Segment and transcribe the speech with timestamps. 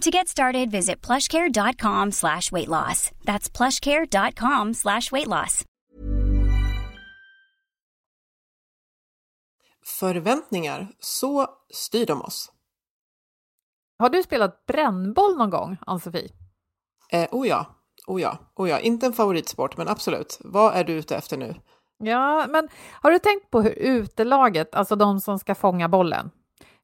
[0.00, 3.10] To get started, visit plushcare.com slash weight loss.
[3.24, 5.64] That's plushcare.com slash weight loss.
[10.00, 12.52] Förväntningar, så styr de oss.
[13.98, 16.28] Har du spelat brännboll någon gång, Ann-Sofie?
[17.12, 17.66] Eh, oh ja,
[18.06, 20.38] oh ja, oh ja, inte en favoritsport, men absolut.
[20.44, 21.54] Vad är du ute efter nu?
[21.98, 22.68] Ja, men
[23.02, 26.30] har du tänkt på hur utelaget, alltså de som ska fånga bollen,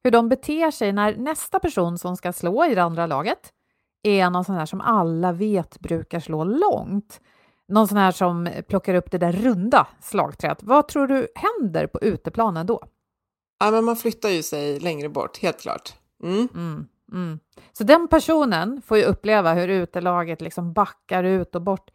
[0.07, 3.53] hur de beter sig när nästa person som ska slå i det andra laget
[4.03, 7.21] är någon sån här som alla vet brukar slå långt?
[7.67, 10.63] Någon sån här som plockar upp det där runda slagträet.
[10.63, 12.83] Vad tror du händer på uteplanen då?
[13.59, 15.93] Ja, men man flyttar ju sig längre bort, helt klart.
[16.23, 16.47] Mm.
[16.55, 17.39] Mm, mm.
[17.73, 21.91] Så den personen får ju uppleva hur utelaget liksom backar ut och bort.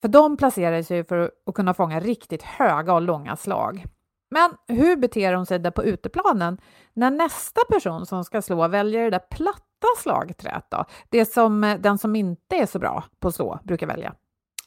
[0.00, 3.84] För de placerar sig för att kunna fånga riktigt höga och långa slag.
[4.30, 6.58] Men hur beter de sig där på uteplanen
[6.92, 10.84] när nästa person som ska slå väljer det där platta slagträet då?
[11.08, 14.14] Det som eh, den som inte är så bra på att slå brukar välja.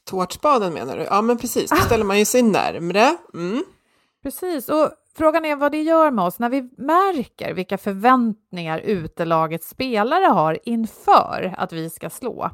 [0.03, 1.03] Tårtspaden menar du?
[1.03, 1.69] Ja, men precis.
[1.69, 3.17] Då ställer man ju sig närmre.
[3.33, 3.63] Mm.
[4.23, 9.69] Precis, och frågan är vad det gör med oss när vi märker vilka förväntningar utelagets
[9.69, 12.49] spelare har inför att vi ska slå.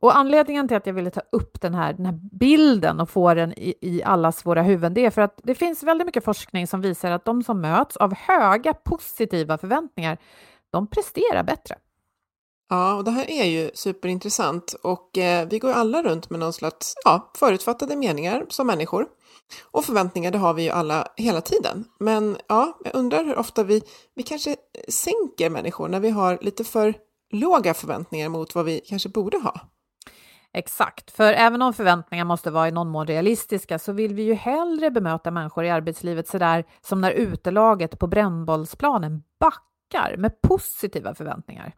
[0.00, 3.34] Och anledningen till att jag ville ta upp den här, den här bilden och få
[3.34, 6.66] den i, i allas våra huvuden, det är för att det finns väldigt mycket forskning
[6.66, 10.18] som visar att de som möts av höga positiva förväntningar,
[10.70, 11.76] de presterar bättre.
[12.68, 16.52] Ja, och det här är ju superintressant och eh, vi går alla runt med någon
[16.52, 19.06] slags ja, förutfattade meningar som människor.
[19.70, 21.84] Och förväntningar, det har vi ju alla hela tiden.
[22.00, 23.82] Men ja, jag undrar hur ofta vi,
[24.14, 24.56] vi kanske
[24.88, 26.94] sänker människor när vi har lite för
[27.32, 29.60] låga förväntningar mot vad vi kanske borde ha.
[30.58, 34.34] Exakt, för även om förväntningar måste vara i någon mån realistiska så vill vi ju
[34.34, 41.72] hellre bemöta människor i arbetslivet sådär som när utelaget på brännbollsplanen backar med positiva förväntningar.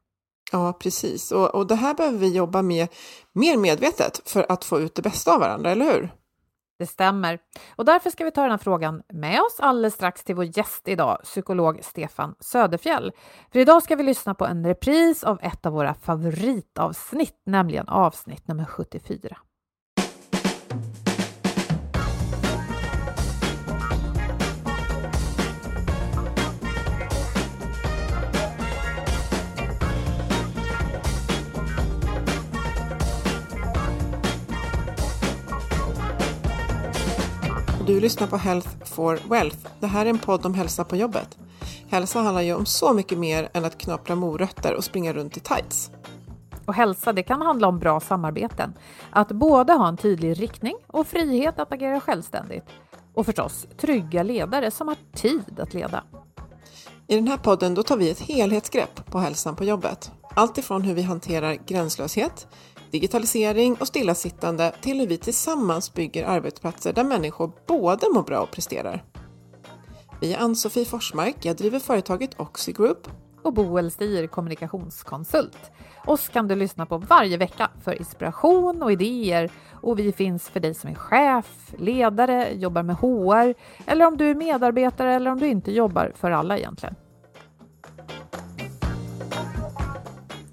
[0.53, 1.33] Ja, precis.
[1.33, 2.89] Och, och det här behöver vi jobba med
[3.33, 6.11] mer medvetet för att få ut det bästa av varandra, eller hur?
[6.79, 7.39] Det stämmer.
[7.77, 10.89] Och därför ska vi ta den här frågan med oss alldeles strax till vår gäst
[10.89, 13.13] idag, psykolog Stefan Söderfjell.
[13.53, 18.49] För idag ska vi lyssna på en repris av ett av våra favoritavsnitt, nämligen avsnitt
[18.49, 19.37] nummer 74.
[37.89, 39.57] Du lyssnar på Health for Wealth.
[39.81, 41.39] Det här är en podd om hälsa på jobbet.
[41.89, 45.41] Hälsa handlar ju om så mycket mer än att knapra morötter och springa runt i
[45.41, 45.91] tights.
[46.67, 48.75] Och hälsa, det kan handla om bra samarbeten.
[49.11, 52.65] Att både ha en tydlig riktning och frihet att agera självständigt.
[53.15, 56.05] Och förstås trygga ledare som har tid att leda.
[57.07, 60.11] I den här podden då tar vi ett helhetsgrepp på hälsan på jobbet.
[60.35, 62.47] Allt ifrån hur vi hanterar gränslöshet,
[62.91, 68.51] digitalisering och stillasittande till hur vi tillsammans bygger arbetsplatser där människor både mår bra och
[68.51, 69.05] presterar.
[70.21, 73.09] Vi är Ann-Sofie Forsmark, jag driver företaget Oxy Group.
[73.43, 75.71] Och Boel Stier, kommunikationskonsult.
[76.07, 80.61] Oss kan du lyssna på varje vecka för inspiration och idéer och vi finns för
[80.61, 83.55] dig som är chef, ledare, jobbar med HR
[83.87, 86.95] eller om du är medarbetare eller om du inte jobbar för alla egentligen.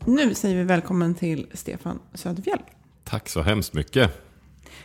[0.08, 2.60] Nu säger vi välkommen till Stefan Söderfjell.
[3.04, 4.22] Tack så hemskt mycket.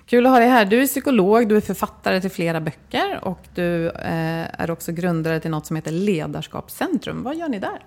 [0.06, 0.64] Kul att ha dig här.
[0.64, 5.40] Du är psykolog, du är författare till flera böcker och du eh, är också grundare
[5.40, 7.22] till något som heter Ledarskapscentrum.
[7.22, 7.82] Vad gör ni där?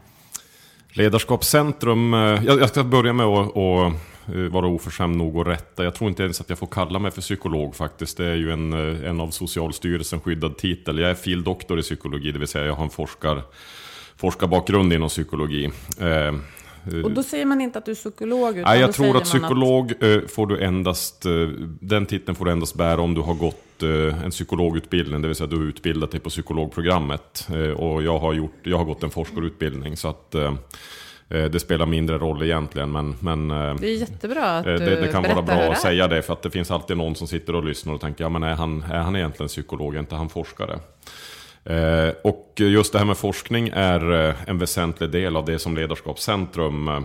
[0.89, 5.83] Ledarskapscentrum, eh, jag ska börja med att, eh, vara oförskämd nog att rätta.
[5.83, 8.17] Jag tror inte ens att jag får kalla mig för psykolog faktiskt.
[8.17, 8.73] Det är ju en,
[9.05, 10.99] en av Socialstyrelsen skyddad titel.
[10.99, 13.41] Jag är fildoktor i psykologi, det vill säga jag har en forskar,
[14.15, 15.71] forskarbakgrund inom psykologi.
[17.03, 18.57] Och då säger man inte att du är psykolog?
[18.57, 20.31] Utan Nej, jag tror att psykolog att...
[20.31, 21.25] får du endast,
[21.79, 23.83] den titeln får du endast bära om du har gått
[24.23, 27.47] en psykologutbildning, det vill säga du har utbildat dig på psykologprogrammet.
[27.75, 30.35] Och jag har, gjort, jag har gått en forskarutbildning, så att
[31.27, 32.91] det spelar mindre roll egentligen.
[32.91, 36.33] Men, men, det är jättebra att det, det kan vara bra att säga det, för
[36.33, 38.83] att det finns alltid någon som sitter och lyssnar och tänker, ja men är han,
[38.83, 40.79] är han egentligen psykolog, är inte han forskare?
[41.65, 45.75] Eh, och just det här med forskning är eh, en väsentlig del av det som
[45.75, 47.03] Ledarskapscentrum eh,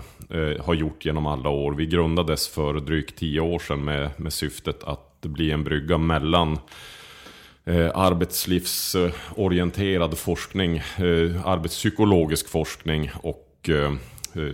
[0.65, 1.73] har gjort genom alla år.
[1.73, 6.59] Vi grundades för drygt tio år sedan med, med syftet att bli en brygga mellan
[7.95, 10.83] arbetslivsorienterad forskning,
[11.45, 13.71] arbetspsykologisk forskning och
[14.35, 14.53] Eh,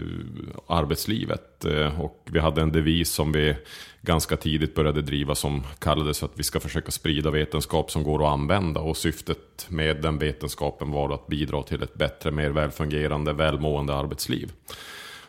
[0.67, 1.65] arbetslivet.
[1.65, 3.56] Eh, och vi hade en devis som vi
[4.03, 8.32] ganska tidigt började driva som kallades att vi ska försöka sprida vetenskap som går att
[8.32, 8.81] använda.
[8.81, 14.53] Och syftet med den vetenskapen var att bidra till ett bättre, mer välfungerande, välmående arbetsliv.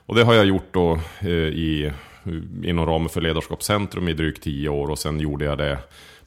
[0.06, 1.92] Och det har jag gjort då eh, i,
[2.63, 5.80] inom ramen för Ledarskapscentrum i drygt tio år och sen gjorde jag det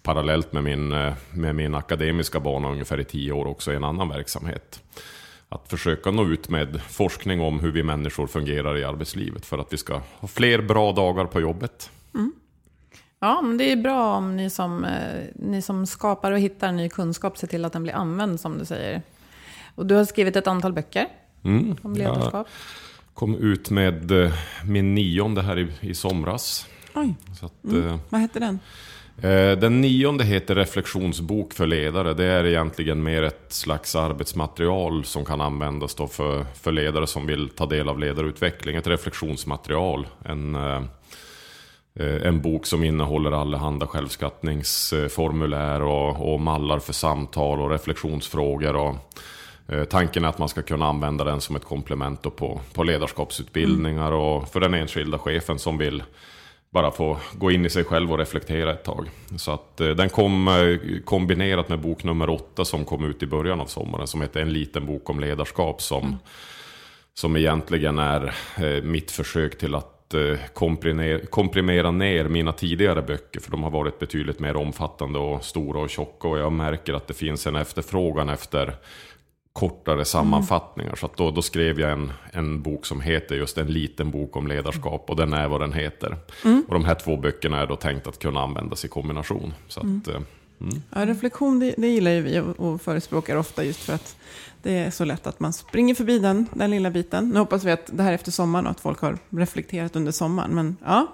[0.03, 0.89] parallellt med min,
[1.31, 4.83] med min akademiska bana ungefär i tio år också i en annan verksamhet.
[5.49, 9.73] Att försöka nå ut med forskning om hur vi människor fungerar i arbetslivet för att
[9.73, 11.91] vi ska ha fler bra dagar på jobbet.
[12.15, 12.33] Mm.
[13.21, 16.89] Ja, men det är bra om ni som, eh, ni som skapar och hittar ny
[16.89, 19.03] kunskap ser till att den blir använd, som du säger.
[19.75, 21.07] Och du har skrivit ett antal böcker
[21.43, 22.33] mm, om ledarskap.
[22.35, 24.33] Jag kom ut med eh,
[24.65, 26.67] min nionde här i, i somras.
[26.95, 27.89] Oj, att, mm.
[27.89, 28.61] eh, vad hette den?
[29.23, 32.15] Eh, den nionde heter Reflektionsbok för ledare.
[32.15, 37.27] Det är egentligen mer ett slags arbetsmaterial som kan användas då för, för ledare som
[37.27, 38.77] vill ta del av ledarutveckling.
[38.77, 40.07] Ett reflektionsmaterial.
[40.25, 40.83] En, eh,
[42.01, 48.77] Eh, en bok som innehåller allehanda självskattningsformulär och, och mallar för samtal och reflektionsfrågor.
[48.77, 48.95] Och,
[49.91, 54.19] Tanken är att man ska kunna använda den som ett komplement på, på ledarskapsutbildningar mm.
[54.19, 56.03] och för den enskilda chefen som vill
[56.71, 59.11] bara få gå in i sig själv och reflektera ett tag.
[59.37, 60.49] Så att eh, den kom
[61.05, 64.53] kombinerat med bok nummer åtta som kom ut i början av sommaren som heter En
[64.53, 66.17] liten bok om ledarskap som, mm.
[67.15, 68.35] som egentligen är
[68.83, 70.39] mitt försök till att Eh,
[71.31, 73.41] komprimera ner mina tidigare böcker.
[73.41, 76.29] För de har varit betydligt mer omfattande och stora och tjocka.
[76.29, 78.77] Och jag märker att det finns en efterfrågan efter
[79.59, 80.89] kortare sammanfattningar.
[80.89, 80.97] Mm.
[80.97, 84.47] Så då, då, skrev jag en, en bok som heter just En liten bok om
[84.47, 85.11] ledarskap.
[85.11, 86.17] Och den är vad den heter.
[86.45, 86.65] Mm.
[86.69, 89.55] Och de här två böckerna är då tänkt att kunna användas i kombination.
[89.69, 90.03] Så att, mm.
[90.09, 90.23] Eh,
[90.61, 90.83] mm.
[90.95, 94.17] Ja, reflektion, det, det, gillar ju vi och förespråkar ofta just för att
[94.63, 97.29] det är så lätt att man springer förbi den, den lilla biten.
[97.29, 100.13] Nu hoppas vi att det här är efter sommaren och att folk har reflekterat under
[100.13, 100.55] sommaren.
[100.55, 101.07] Men ja,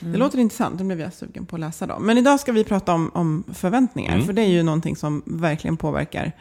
[0.00, 0.12] mm.
[0.12, 0.78] det låter intressant.
[0.78, 1.98] Det blev jag sugen på att läsa då.
[1.98, 4.14] Men idag ska vi prata om, om förväntningar.
[4.14, 4.26] Mm.
[4.26, 6.32] För det är ju någonting som verkligen påverkar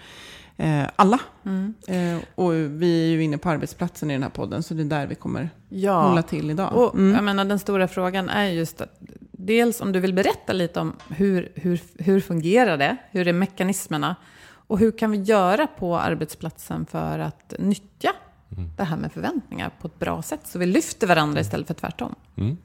[0.95, 1.19] alla.
[1.45, 1.73] Mm.
[1.87, 4.63] Eh, och vi är ju inne på arbetsplatsen i den här podden.
[4.63, 6.01] Så det är där vi kommer ja.
[6.01, 6.73] hålla till idag.
[6.73, 7.15] Och, mm.
[7.15, 8.99] jag menar, den stora frågan är just att
[9.31, 12.97] dels om du vill berätta lite om hur, hur, hur fungerar det?
[13.11, 14.15] Hur är mekanismerna?
[14.67, 18.11] Och hur kan vi göra på arbetsplatsen för att nyttja
[18.57, 18.69] mm.
[18.77, 20.41] det här med förväntningar på ett bra sätt?
[20.43, 22.15] Så vi lyfter varandra istället för tvärtom.
[22.37, 22.57] Mm.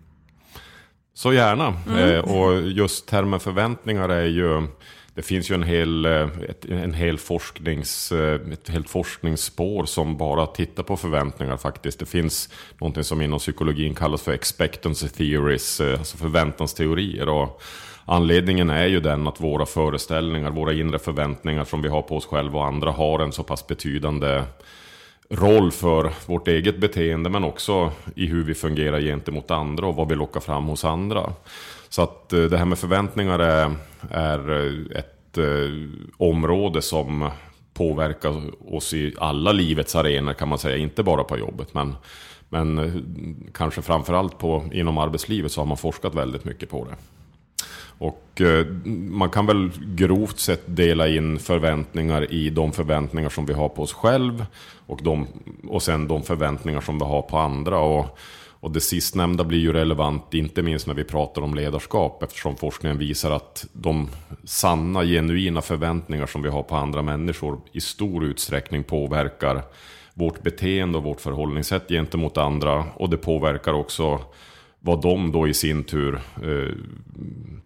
[1.14, 1.74] Så gärna.
[1.88, 2.14] Mm.
[2.14, 4.66] Eh, och just termen förväntningar är ju...
[5.14, 6.28] Det finns ju en hel, eh,
[6.68, 11.98] en hel forsknings, eh, ett helt forskningsspår som bara tittar på förväntningar faktiskt.
[11.98, 17.28] Det finns någonting som inom psykologin kallas för expectancy theories, eh, alltså förväntansteorier.
[17.28, 17.62] Och
[18.06, 22.26] Anledningen är ju den att våra föreställningar, våra inre förväntningar som vi har på oss
[22.26, 24.42] själva och andra har en så pass betydande
[25.30, 30.08] roll för vårt eget beteende men också i hur vi fungerar gentemot andra och vad
[30.08, 31.32] vi lockar fram hos andra.
[31.94, 33.74] Så att eh, det här med förväntningar är,
[34.10, 35.44] är eh, ett eh,
[36.16, 37.30] område som
[37.74, 38.42] påverkar
[38.74, 41.74] oss i alla livets arenor kan man säga, inte bara på jobbet.
[41.74, 41.96] Men,
[42.48, 42.92] men eh,
[43.52, 46.96] kanske framförallt på, inom arbetslivet så har man forskat väldigt mycket på det.
[47.98, 48.66] Och eh,
[49.10, 53.82] man kan väl grovt sett dela in förväntningar i de förväntningar som vi har på
[53.82, 54.46] oss själv
[54.86, 55.26] och, de,
[55.68, 57.78] och sen de förväntningar som vi har på andra.
[57.78, 58.18] Och,
[58.64, 62.98] och det sistnämnda blir ju relevant inte minst när vi pratar om ledarskap eftersom forskningen
[62.98, 64.08] visar att de
[64.44, 69.62] sanna, genuina förväntningar som vi har på andra människor i stor utsträckning påverkar
[70.14, 74.20] vårt beteende och vårt förhållningssätt gentemot andra och det påverkar också
[74.80, 76.74] vad de då i sin tur eh,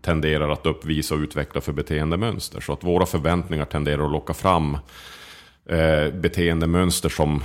[0.00, 2.61] tenderar att uppvisa och utveckla för beteendemönster.
[2.61, 4.78] Så att våra förväntningar tenderar att locka fram
[5.67, 7.43] eh, beteendemönster som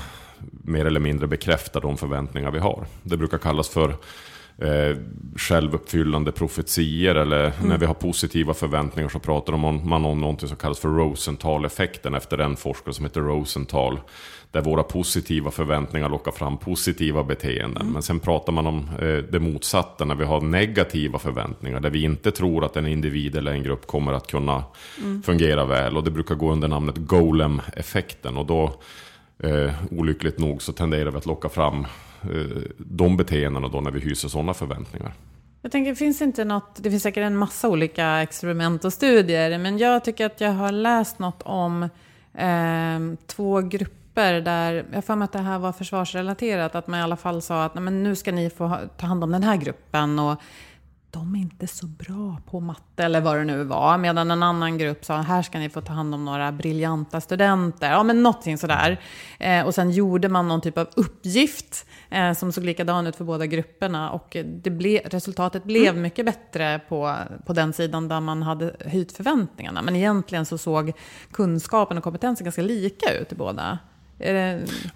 [0.51, 2.85] mer eller mindre bekräftar de förväntningar vi har.
[3.03, 3.89] Det brukar kallas för
[4.57, 4.97] eh,
[5.35, 7.69] självuppfyllande profetier eller mm.
[7.69, 12.37] när vi har positiva förväntningar så pratar man om någonting som kallas för Rosenthal-effekten efter
[12.37, 13.99] en forskare som heter Rosenthal.
[14.51, 17.81] Där våra positiva förväntningar lockar fram positiva beteenden.
[17.81, 17.93] Mm.
[17.93, 21.79] Men sen pratar man om eh, det motsatta när vi har negativa förväntningar.
[21.79, 24.63] Där vi inte tror att en individ eller en grupp kommer att kunna
[25.01, 25.23] mm.
[25.23, 25.97] fungera väl.
[25.97, 28.37] Och det brukar gå under namnet Golem-effekten.
[28.37, 28.81] Och då,
[29.43, 31.85] eh, olyckligt nog, så tenderar vi att locka fram
[32.23, 35.13] Eh, de beteendena då när vi hyser sådana förväntningar.
[35.61, 39.57] Jag tänker, det finns inte något, det finns säkert en massa olika experiment och studier,
[39.57, 41.83] men jag tycker att jag har läst något om
[42.33, 47.03] eh, två grupper där, jag får mig att det här var försvarsrelaterat, att man i
[47.03, 50.19] alla fall sa att men nu ska ni få ta hand om den här gruppen
[50.19, 50.41] och
[51.13, 53.97] de är inte så bra på matte eller vad det nu var.
[53.97, 57.91] Medan en annan grupp sa, här ska ni få ta hand om några briljanta studenter.
[57.91, 58.99] Ja, men någonting sådär.
[59.39, 63.23] Eh, och sen gjorde man någon typ av uppgift eh, som såg likadan ut för
[63.23, 64.11] båda grupperna.
[64.11, 66.01] Och det ble, resultatet blev mm.
[66.01, 67.15] mycket bättre på,
[67.45, 69.81] på den sidan där man hade höjt förväntningarna.
[69.81, 70.91] Men egentligen så såg
[71.31, 73.79] kunskapen och kompetensen ganska lika ut i båda.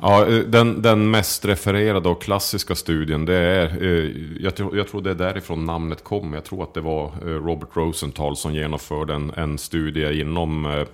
[0.02, 4.88] Ja, eh, den, den mest refererade och klassiska studien, det är, eh, jag, tror, jag
[4.88, 6.34] tror det är därifrån namnet kom.
[6.34, 10.88] Jag tror att det var eh, Robert Rosenthal som genomförde en, en studie inom eh,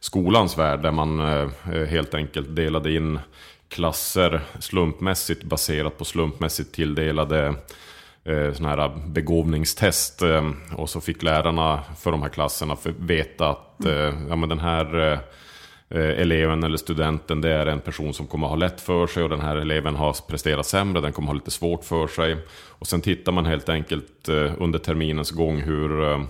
[0.00, 1.48] skolans värld, där man eh,
[1.88, 3.18] helt enkelt delade in
[3.68, 7.54] klasser slumpmässigt baserat på slumpmässigt tilldelade
[8.54, 10.22] sådana här begåvningstest.
[10.76, 14.28] Och så fick lärarna för de här klasserna veta att mm.
[14.28, 15.18] ja, men den här Eh,
[15.88, 19.28] Eh, eleven eller studenten det är en person som kommer ha lätt för sig och
[19.28, 22.36] den här eleven har presterat sämre, den kommer ha lite svårt för sig.
[22.68, 26.20] Och sen tittar man helt enkelt eh, under terminens gång hur eh,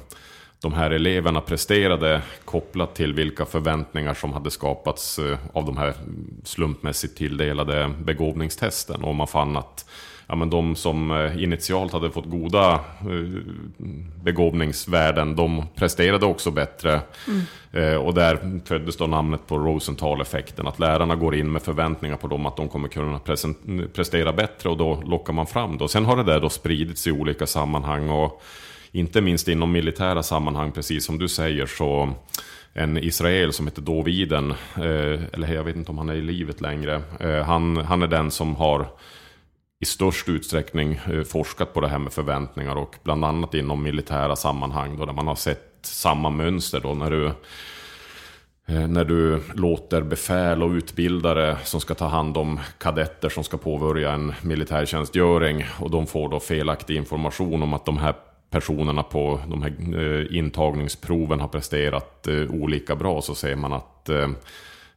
[0.60, 5.20] de här eleverna presterade kopplat till vilka förväntningar som hade skapats
[5.52, 5.94] av de här
[6.44, 9.02] slumpmässigt tilldelade begåvningstesten.
[9.02, 9.84] Och man fann att
[10.26, 13.42] ja, men de som eh, initialt hade fått goda eh,
[14.22, 17.00] begåvningsvärden, de presterade också bättre.
[17.28, 17.40] Mm.
[17.72, 22.28] Eh, och där föddes då namnet på Rosenthal-effekten, att lärarna går in med förväntningar på
[22.28, 23.20] dem att de kommer kunna
[23.94, 25.88] prestera bättre och då lockar man fram det.
[25.88, 28.42] Sen har det där då spridits i olika sammanhang och
[28.92, 32.10] inte minst inom militära sammanhang, precis som du säger, så
[32.72, 34.54] en Israel som heter Doviden,
[35.32, 37.02] eller jag vet inte om han är i livet längre,
[37.46, 38.88] han, han är den som har
[39.80, 44.36] i störst utsträckning eh, forskat på det här med förväntningar och bland annat inom militära
[44.36, 47.26] sammanhang då där man har sett samma mönster då när du
[48.66, 53.56] eh, när du låter befäl och utbildare som ska ta hand om kadetter som ska
[53.56, 58.14] påbörja en militärtjänstgöring och de får då felaktig information om att de här
[58.50, 64.28] personerna på de här eh, intagningsproven har presterat olika bra så ser man att Eh,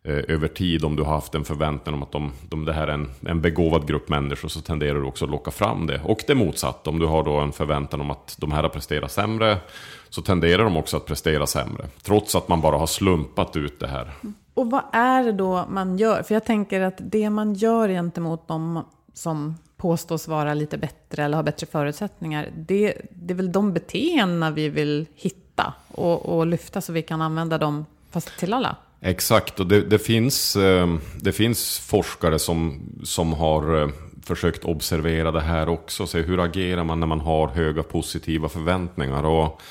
[0.03, 2.87] Eh, över tid, om du har haft en förväntan om att de, de, det här
[2.87, 6.01] är en, en begåvad grupp människor, så tenderar du också att locka fram det.
[6.03, 9.11] Och det motsatta, om du har då en förväntan om att de här har presterat
[9.11, 9.57] sämre,
[10.09, 11.85] så tenderar de också att prestera sämre.
[12.01, 14.11] Trots att man bara har slumpat ut det här.
[14.53, 16.23] Och vad är det då man gör?
[16.23, 21.35] För jag tänker att det man gör gentemot de som påstås vara lite bättre eller
[21.35, 26.81] ha bättre förutsättningar, det, det är väl de beteendena vi vill hitta och, och lyfta
[26.81, 28.75] så vi kan använda dem fast till alla?
[29.01, 33.89] Exakt, och det, det, finns, ehm, det finns forskare som, som har eh,
[34.25, 36.07] försökt observera det här också.
[36.07, 39.23] Se hur agerar man när man har höga positiva förväntningar.
[39.23, 39.61] Och,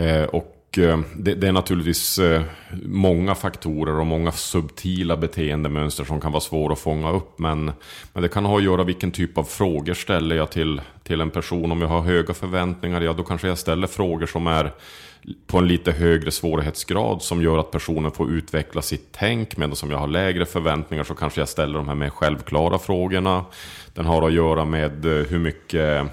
[0.00, 2.42] eh, och Eh, det, det, är naturligtvis eh,
[2.84, 7.38] många faktorer och många subtila beteendemönster som kan vara svåra att fånga upp.
[7.38, 7.72] Men,
[8.12, 11.30] men det kan ha att göra vilken typ av frågor ställer jag till, till en
[11.30, 11.72] person.
[11.72, 14.72] Om jag har höga förväntningar, ja då kanske jag ställer frågor som är
[15.46, 19.56] på en lite högre svårighetsgrad som gör att personen får utveckla sitt tänk.
[19.56, 23.44] Medan som jag har lägre förväntningar så kanske jag ställer de här mer självklara frågorna.
[23.94, 26.08] Den har att göra med eh, hur mycket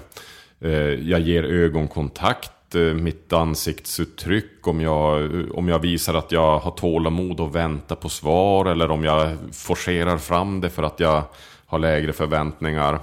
[1.02, 7.40] jag ger ögonkontakt Eh, mitt ansiktsuttryck, om jag, om jag visar att jag har tålamod
[7.40, 11.22] och väntar på svar eller om jag forcerar fram det för att jag
[11.66, 13.00] har lägre förväntningar.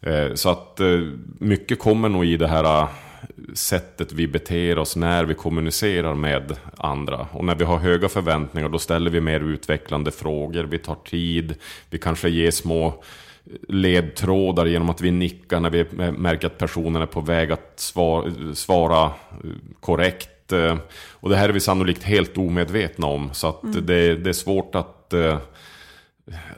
[0.00, 1.00] Eh, så att eh,
[1.38, 2.86] mycket kommer nog i det här
[3.54, 7.26] sättet vi beter oss när vi kommunicerar med andra.
[7.32, 11.54] Och när vi har höga förväntningar då ställer vi mer utvecklande frågor, vi tar tid,
[11.90, 13.02] vi kanske ger små
[13.68, 18.32] ledtrådar genom att vi nickar när vi märker att personen är på väg att svara,
[18.54, 19.12] svara
[19.80, 20.52] korrekt.
[21.10, 23.86] Och det här är vi sannolikt helt omedvetna om, så att mm.
[23.86, 25.14] det, det, är svårt att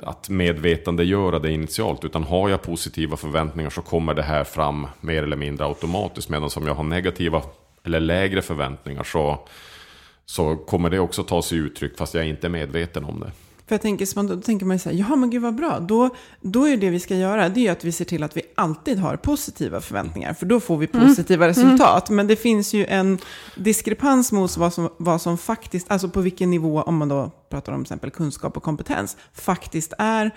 [0.02, 2.04] att medvetandegöra det initialt.
[2.04, 6.28] Utan har jag positiva förväntningar så kommer det här fram mer eller mindre automatiskt.
[6.28, 7.42] Medan om jag har negativa
[7.84, 9.48] eller lägre förväntningar så,
[10.26, 13.30] så kommer det också ta sig uttryck fast jag är inte är medveten om det.
[13.73, 16.11] För jag tänker, då tänker man ju så här, ja men gud vad bra, då,
[16.41, 18.99] då är det vi ska göra, det är att vi ser till att vi alltid
[18.99, 21.07] har positiva förväntningar, för då får vi mm.
[21.07, 21.57] positiva mm.
[21.57, 22.11] resultat.
[22.11, 23.19] Men det finns ju en
[23.57, 27.73] diskrepans mot vad som, vad som faktiskt, alltså på vilken nivå, om man då pratar
[27.73, 30.31] om till exempel kunskap och kompetens, faktiskt är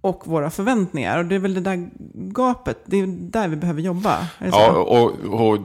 [0.00, 1.18] och våra förväntningar.
[1.18, 4.26] Och det är väl det där gapet, det är där vi behöver jobba.
[4.38, 5.12] Ja, och,
[5.50, 5.58] och,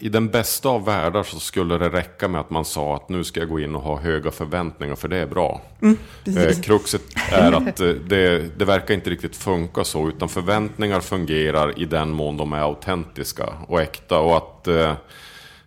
[0.00, 3.24] i den bästa av världar så skulle det räcka med att man sa att nu
[3.24, 5.60] ska jag gå in och ha höga förväntningar för det är bra.
[5.82, 5.96] Mm,
[6.26, 11.78] eh, kruxet är att eh, det, det verkar inte riktigt funka så, utan förväntningar fungerar
[11.78, 14.18] i den mån de är autentiska och äkta.
[14.18, 14.68] Och att...
[14.68, 14.92] Eh,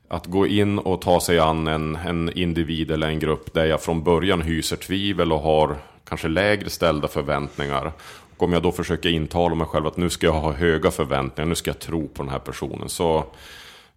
[0.07, 3.81] att gå in och ta sig an en, en individ eller en grupp där jag
[3.81, 7.91] från början hyser tvivel och har kanske lägre ställda förväntningar.
[8.37, 11.49] Och om jag då försöker intala mig själv att nu ska jag ha höga förväntningar,
[11.49, 12.89] nu ska jag tro på den här personen.
[12.89, 13.17] Så,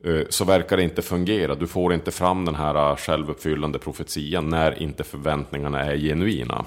[0.05, 1.55] eh, så verkar det inte fungera.
[1.55, 6.65] Du får inte fram den här eh, självuppfyllande profetian när inte förväntningarna är genuina.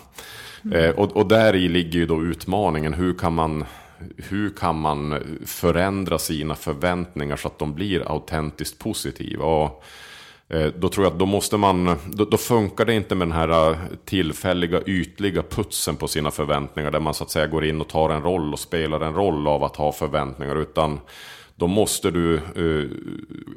[0.65, 0.95] Mm.
[0.95, 2.93] Och, och där i ligger ju då utmaningen.
[2.93, 3.65] Hur kan man
[4.17, 9.45] hur kan man förändra sina förväntningar så att de blir autentiskt positiva?
[9.45, 10.10] Och Eh,
[10.53, 13.37] Eh, då tror jag att då måste man, då, då, funkar det inte med den
[13.37, 16.91] här eh, tillfälliga ytliga putsen på sina förväntningar.
[16.91, 19.47] Där man så att säga går in och tar en roll och spelar en roll
[19.47, 20.55] av att ha förväntningar.
[20.55, 20.99] Utan
[21.55, 22.89] då måste du, eh,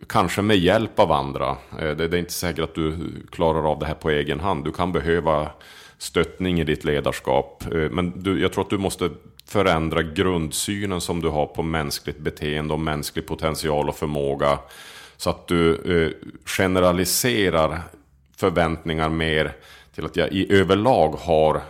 [0.06, 1.48] kanske med hjälp av andra,
[1.78, 2.96] eh, det, det, är inte säkert att du
[3.30, 4.64] klarar av det här på egen hand.
[4.64, 5.50] Du kan behöva
[5.98, 7.64] stöttning i ditt ledarskap.
[7.72, 9.10] Eh, men du, jag tror att du måste
[9.46, 14.58] förändra grundsynen som du har på mänskligt beteende och mänsklig potential och förmåga
[15.16, 17.80] så att du eh, generaliserar
[18.36, 19.52] förväntningar mer
[19.94, 21.62] till att jag i överlag har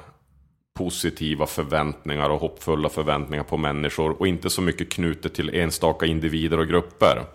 [0.74, 6.58] positiva förväntningar och hoppfulla förväntningar på människor och inte så mycket knutet till enstaka individer
[6.58, 7.12] och grupper.
[7.12, 7.26] Mm.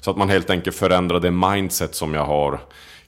[0.00, 2.60] Så att man helt enkelt förändrar det mindset som jag har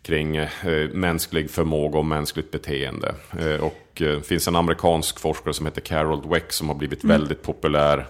[0.02, 0.48] kring eh,
[0.92, 3.14] mänsklig förmåga och mänskligt beteende.
[3.38, 7.04] Eh, och det eh, finns en amerikansk forskare som heter Carol Dweck som har blivit
[7.04, 7.20] mm.
[7.20, 8.06] väldigt populär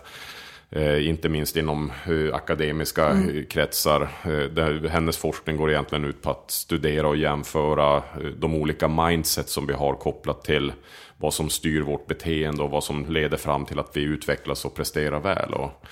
[0.70, 3.38] Eh, inte minst inom eh, akademiska mm.
[3.38, 4.08] Eh, kretsar.
[4.24, 8.02] Eh, hennes forskning går egentligen ut på att studera och jämföra
[8.36, 10.72] de olika mindset som vi har kopplat till
[11.16, 14.74] vad som styr vårt beteende och vad som leder fram till att vi utvecklas och
[14.74, 15.54] presterar väl.
[15.54, 15.84] Och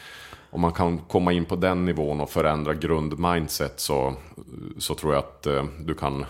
[0.57, 4.14] om man kan komma in på den nivån och förändra grundmindset så,
[4.79, 6.25] så tror jag att eh, du kan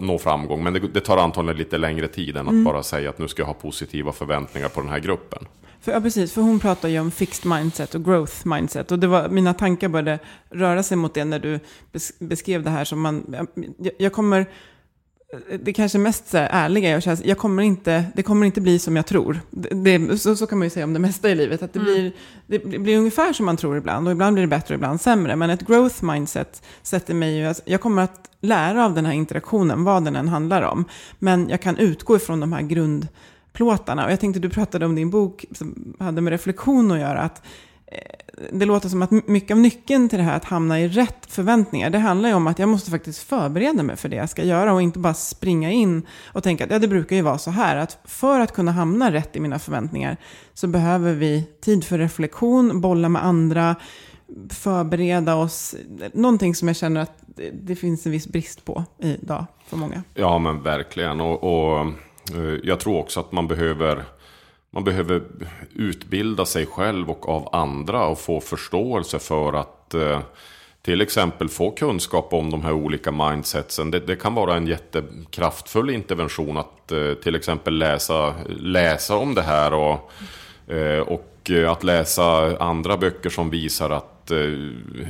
[0.00, 0.64] nå framgång.
[0.64, 2.64] Men det, det, tar antagligen lite längre tid än att mm.
[2.64, 5.46] bara säga att nu ska jag ha positiva förväntningar på den här gruppen.
[5.80, 6.32] För, ja, precis.
[6.32, 8.92] För hon pratar ju om fixed mindset och growth mindset.
[8.92, 10.18] Och det var, mina tankar började
[10.50, 11.60] röra sig mot det när du
[12.18, 13.36] beskrev det här som man...
[13.78, 14.46] Jag, jag kommer...
[15.62, 18.78] Det kanske mest så här, ärliga jag känner, jag kommer inte, det kommer inte bli
[18.78, 19.40] som jag tror.
[19.50, 21.62] Det, det, så, så kan man ju säga om det mesta i livet.
[21.62, 21.94] Att det, mm.
[21.94, 22.12] blir,
[22.68, 24.08] det blir ungefär som man tror ibland.
[24.08, 25.36] Och ibland blir det bättre och ibland sämre.
[25.36, 27.54] Men ett growth mindset sätter mig ju...
[27.64, 30.84] Jag kommer att lära av den här interaktionen, vad den än handlar om.
[31.18, 33.08] Men jag kan utgå ifrån de här grund
[33.52, 34.04] plåtarna.
[34.04, 37.20] Och jag tänkte, du pratade om din bok som hade med reflektion att göra.
[37.20, 37.42] Att
[37.86, 37.98] Eh,
[38.52, 41.90] det låter som att mycket av nyckeln till det här att hamna i rätt förväntningar,
[41.90, 44.72] det handlar ju om att jag måste faktiskt förbereda mig för det jag ska göra
[44.72, 47.76] och inte bara springa in och tänka att ja, det brukar ju vara så här,
[47.76, 50.16] att för att kunna hamna rätt i mina förväntningar
[50.54, 53.76] så behöver vi tid för reflektion, bolla med andra,
[54.50, 55.74] förbereda oss.
[56.12, 60.02] Någonting som jag känner att det finns en viss brist på idag för många.
[60.14, 61.20] Ja, men verkligen.
[61.20, 61.86] och, och
[62.34, 64.04] eh, jag tror också att man behöver,
[64.74, 65.22] man behöver
[65.74, 70.20] utbilda sig själv och av andra och få förståelse för att eh,
[70.82, 73.90] till exempel få kunskap om de här olika mindsetsen.
[73.90, 79.42] Det, det, kan vara en jättekraftfull intervention att eh, till exempel läsa, läsa om det
[79.42, 80.12] här och,
[80.74, 84.38] eh, och eh, att läsa andra böcker som visar att eh,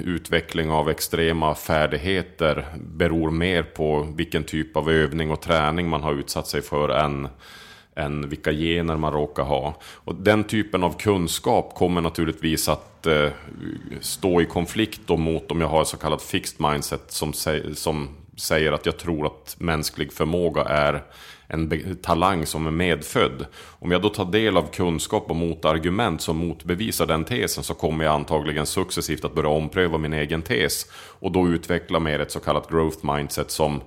[0.04, 6.12] utveckling av extrema färdigheter beror mer på vilken typ av övning och träning man har
[6.12, 7.28] utsatt sig för än,
[7.96, 9.74] än vilka gener man råkar ha.
[9.82, 13.28] Och den typen av kunskap kommer naturligtvis att eh,
[14.00, 17.32] stå i konflikt då mot om jag har ett så kallat fixed mindset som,
[17.74, 21.02] som säger att jag tror att mänsklig förmåga är
[21.48, 23.46] en talang som är medfödd.
[23.78, 28.04] Om jag då tar del av kunskap och motargument som motbevisar den tesen så kommer
[28.04, 30.86] jag antagligen successivt att börja ompröva min egen tes.
[30.94, 33.80] Och då utveckla mer ett så kallat growth mindset som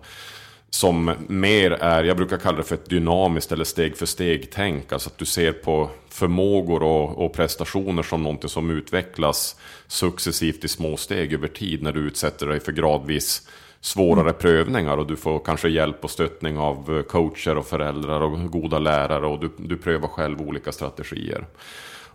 [0.70, 4.92] som mer är, jag brukar kalla det för ett dynamiskt eller steg för steg tänk.
[4.92, 9.56] Alltså att du ser på förmågor och, och prestationer som någonting som utvecklas
[9.88, 13.48] successivt i små steg över tid när du utsätter dig för gradvis
[13.82, 18.80] svårare prövningar och du får kanske hjälp och stöttning av coacher och föräldrar och goda
[18.80, 21.46] lärare och du, du prövar själv olika strategier.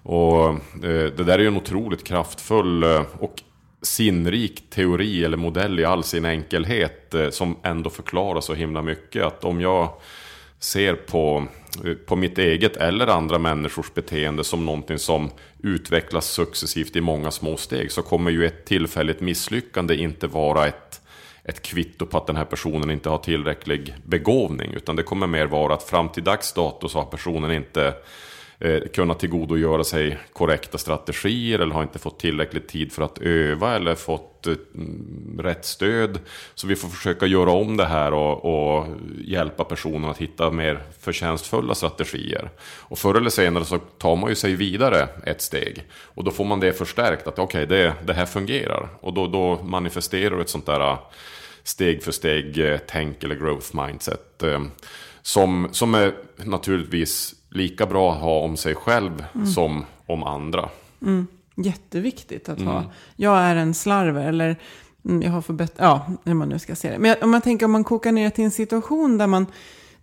[0.03, 3.43] Och eh, det där är ju en otroligt kraftfull eh, och
[3.83, 9.25] sinnrik teori eller modell i all sin enkelhet eh, som ändå förklarar så himla mycket.
[9.25, 9.89] Att om jag
[10.59, 11.47] ser på,
[11.85, 15.31] eh, på mitt eget eller andra människors beteende som någonting som
[15.63, 21.01] utvecklas successivt i många små steg så kommer ju ett tillfälligt misslyckande inte vara ett,
[21.45, 24.73] ett kvitto på att den här personen inte har tillräcklig begåvning.
[24.73, 27.95] Utan det kommer mer vara att fram till dags dato så har personen inte
[28.63, 33.77] eh, kunnat tillgodogöra sig korrekta strategier eller har inte fått tillräcklig tid för att öva
[33.77, 36.19] eller fått eh, mm, rätt stöd.
[36.55, 38.87] Så vi får försöka göra om det här och, och
[39.25, 42.51] hjälpa personen att hitta mer förtjänstfulla strategier.
[42.61, 45.85] Och förr eller senare så tar man ju sig vidare ett steg.
[46.03, 48.89] Och då får man det förstärkt att okej, okay, det, det här fungerar.
[49.01, 50.99] Och då, då manifesterar ett sånt där eh,
[51.63, 54.43] steg för steg eh, tänk eller growth mindset.
[54.43, 54.61] Eh,
[55.23, 59.47] som, som är naturligtvis lika bra att ha om sig själv mm.
[59.47, 60.69] som om andra.
[61.03, 61.27] Mm.
[61.57, 62.79] Jätteviktigt att ha.
[62.79, 62.91] Mm.
[63.17, 64.57] Jag är en slarver eller
[65.05, 66.99] mm, jag har förbättrat, ja, hur man nu ska se det.
[66.99, 69.47] Men om man tänker om man kokar ner till en situation där man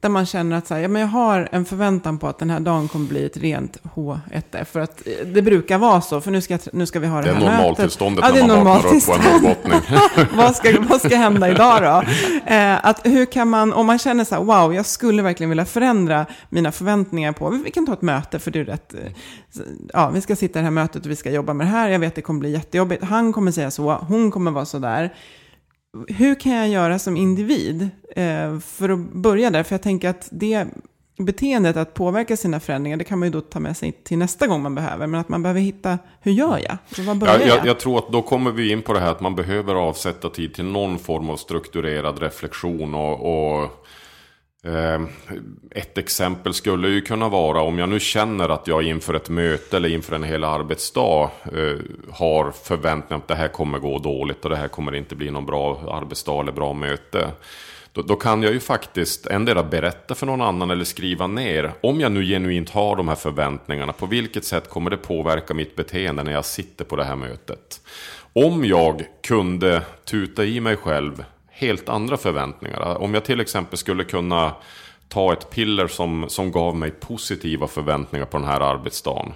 [0.01, 2.49] där man känner att så här, ja, men jag har en förväntan på att den
[2.49, 4.63] här dagen kommer bli ett rent H1F.
[4.63, 7.27] För att eh, det brukar vara så, för nu ska, nu ska vi ha det,
[7.27, 9.81] det här normaltillståndet ja, när man vaknar upp på en norrbottning.
[10.37, 12.11] vad, ska, vad ska hända idag då?
[12.53, 15.65] Eh, att hur kan man, om man känner så här, wow, jag skulle verkligen vilja
[15.65, 18.99] förändra mina förväntningar på, vi kan ta ett möte, för det är rätt, eh,
[19.93, 21.89] ja, vi ska sitta i det här mötet och vi ska jobba med det här,
[21.89, 24.79] jag vet att det kommer bli jättejobbigt, han kommer säga så, hon kommer vara så
[24.79, 25.13] där
[26.07, 29.63] hur kan jag göra som individ eh, för att börja där?
[29.63, 30.67] För jag tänker att det
[31.17, 34.47] beteendet att påverka sina förändringar, det kan man ju då ta med sig till nästa
[34.47, 35.07] gång man behöver.
[35.07, 36.77] Men att man behöver hitta, hur gör jag?
[36.95, 39.35] Så ja, jag, jag, tror att då kommer vi in på det här att man
[39.35, 43.85] behöver avsätta tid till någon form av strukturerad reflektion och, och
[44.63, 45.07] Ehm,
[45.71, 49.77] ett exempel skulle ju kunna vara om jag nu känner att jag inför ett möte
[49.77, 51.77] eller inför en hel arbetsdag eh,
[52.11, 55.45] har förväntningar att det här kommer gå dåligt och det här kommer inte bli någon
[55.45, 57.31] bra arbetsdag eller bra möte.
[57.93, 61.71] Då, då, kan jag ju faktiskt endera berätta för någon annan eller skriva ner.
[61.81, 65.75] Om jag nu genuint har de här förväntningarna, på vilket sätt kommer det påverka mitt
[65.75, 67.81] beteende när jag sitter på det här mötet?
[68.33, 71.23] Om jag kunde tuta i mig själv
[71.59, 73.01] helt andra förväntningar.
[73.01, 74.53] Om jag till exempel skulle kunna
[75.07, 79.33] ta ett piller som, som gav mig positiva förväntningar på den här arbetsdagen.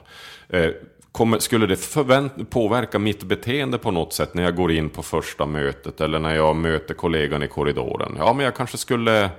[0.50, 0.70] Eh,
[1.12, 5.04] kommer, skulle det förvänt, påverka mitt beteende på något sätt när jag går in på
[5.04, 8.16] första mötet eller när jag möter kollegan i korridoren?
[8.18, 9.30] Ja, men jag kanske skulle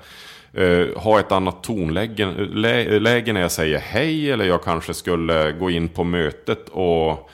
[0.52, 2.26] eh, ha ett annat tonläge
[3.00, 7.30] läge när jag säger hej eller jag kanske skulle gå in på mötet och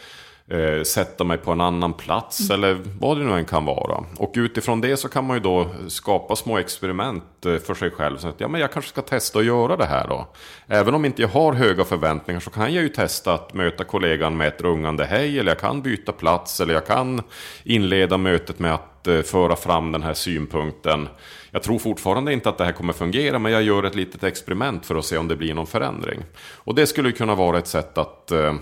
[0.51, 2.55] eh, sätta mig på en annan plats mm.
[2.55, 4.05] eller vad det nu än kan vara.
[4.17, 8.19] Och utifrån det så kan man ju då skapa små experiment eh, för sig själv.
[8.19, 10.27] Så att ja, men jag kanske ska testa att göra det här då.
[10.67, 14.37] Även om inte jag har höga förväntningar så kan jag ju testa att möta kollegan
[14.37, 17.23] med ett rungande hej eller jag kan byta plats eller jag kan
[17.65, 21.09] inleda mötet med att eh, föra fram den här synpunkten.
[21.51, 24.87] Jag tror fortfarande inte att det här kommer fungera men jag gör ett litet experiment
[24.87, 26.21] för att se om det blir någon förändring.
[26.57, 28.55] Och det skulle kunna vara ett sätt att eh,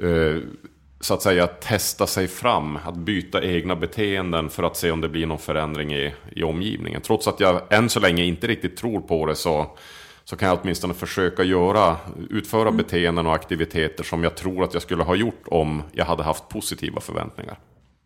[0.00, 0.36] eh
[1.00, 5.08] så att säga testa sig fram, att byta egna beteenden för att se om det
[5.08, 7.00] blir någon förändring i, i omgivningen.
[7.00, 9.66] Trots att jag än så länge inte riktigt tror på det så,
[10.24, 11.96] så kan jag åtminstone försöka göra,
[12.30, 12.76] utföra mm.
[12.76, 16.48] beteenden och aktiviteter som jag tror att jag skulle ha gjort om jag hade haft
[16.48, 17.58] positiva förväntningar.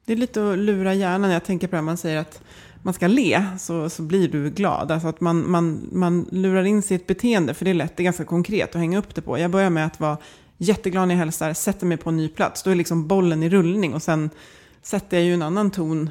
[0.05, 1.31] Det är lite att lura hjärnan.
[1.31, 2.43] Jag tänker på det man säger att
[2.83, 4.91] man ska le så, så blir du glad.
[4.91, 8.05] Alltså att man, man, man lurar in ett beteende, för det är lätt, det är
[8.05, 9.39] ganska konkret att hänga upp det på.
[9.39, 10.17] Jag börjar med att vara
[10.61, 12.63] jätteglad när jag hälsar, sätter mig på en ny plats.
[12.63, 14.31] Då är liksom bollen i rullning och sen
[14.83, 16.11] sätter jag ju en annan ton.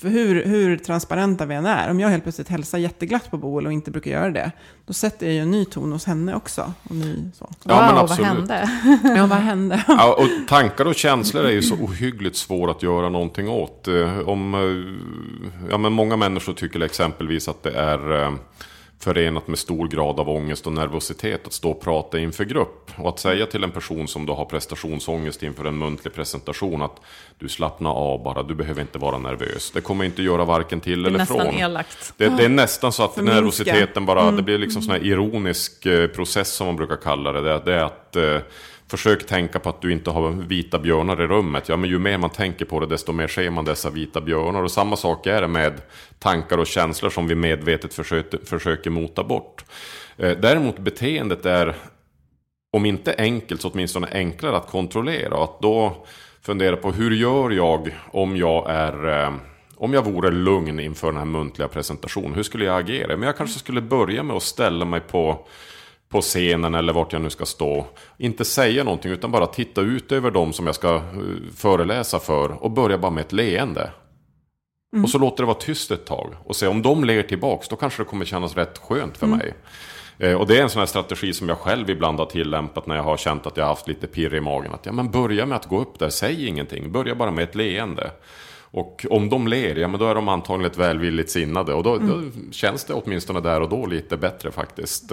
[0.00, 3.66] För hur, hur transparenta vi än är, om jag helt plötsligt hälsar jätteglatt på Boel
[3.66, 4.52] och inte brukar göra det,
[4.86, 6.72] då sätter jag ju en ny ton hos henne också.
[6.82, 7.50] Och ny, så.
[7.64, 8.20] Ja, wow, men absolut.
[8.20, 8.70] vad hände?
[9.16, 9.84] ja, vad hände?
[9.88, 13.88] ja, och tankar och känslor är ju så ohyggligt svåra att göra någonting åt.
[13.88, 18.32] Eh, om, eh, ja, men många människor tycker exempelvis att det är eh,
[19.02, 22.90] förenat med stor grad av ångest och nervositet att stå och prata inför grupp.
[22.96, 27.00] Och att säga till en person som då har prestationsångest inför en muntlig presentation att
[27.38, 29.70] du slappnar av bara, du behöver inte vara nervös.
[29.70, 31.38] Det kommer inte göra varken till eller från.
[31.38, 32.12] Det är nästan elakt.
[32.16, 33.34] Det, det, är nästan så att Förminska.
[33.34, 34.36] nervositeten bara, mm.
[34.36, 37.58] det blir liksom sån här ironisk eh, process som man brukar kalla det.
[37.64, 38.38] Det, är att eh,
[38.92, 41.68] Försök tänka på att du inte har vita björnar i rummet.
[41.68, 44.62] Ja, men ju mer man tänker på det, desto mer ser man dessa vita björnar.
[44.62, 45.80] Och samma sak är det med
[46.18, 49.64] tankar och känslor som vi medvetet försöker, försöker mota bort.
[50.16, 51.76] Eh, däremot beteendet är,
[52.72, 55.34] om inte enkelt, så åtminstone enklare att kontrollera.
[55.34, 56.06] Och att då
[56.42, 59.34] fundera på hur gör jag om jag är eh,
[59.76, 63.16] om jag vore lugn inför den här muntliga presentationen, hur skulle jag agera?
[63.16, 65.46] Men jag kanske skulle börja med att ställa mig på,
[66.12, 67.86] på scenen eller vart jag nu ska stå.
[68.18, 71.02] Inte säga någonting utan bara titta ut över dem som jag ska eh,
[71.56, 73.90] föreläsa för och börja bara med ett leende.
[75.02, 76.34] Och så låter det vara tyst ett tag.
[76.44, 79.54] Och se om de ler tillbaks, då kanske det kommer kännas rätt skönt för mig.
[80.18, 82.96] Eh, Och det är en sån här strategi som jag själv ibland har tillämpat när
[82.96, 84.72] jag har känt att jag har haft lite pirr i magen.
[84.72, 87.54] Att ja, men börja med att gå upp där, säg ingenting, börja bara med ett
[87.54, 88.10] leende.
[88.74, 91.74] Och om de ler, ja men då är de antagligen välvilligt sinnade.
[91.74, 95.12] Och då, då känns det åtminstone där och då lite bättre faktiskt.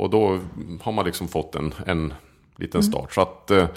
[0.00, 0.38] Och då
[0.82, 2.14] har man liksom fått en, en
[2.56, 3.14] liten start.
[3.14, 3.68] Så att eh,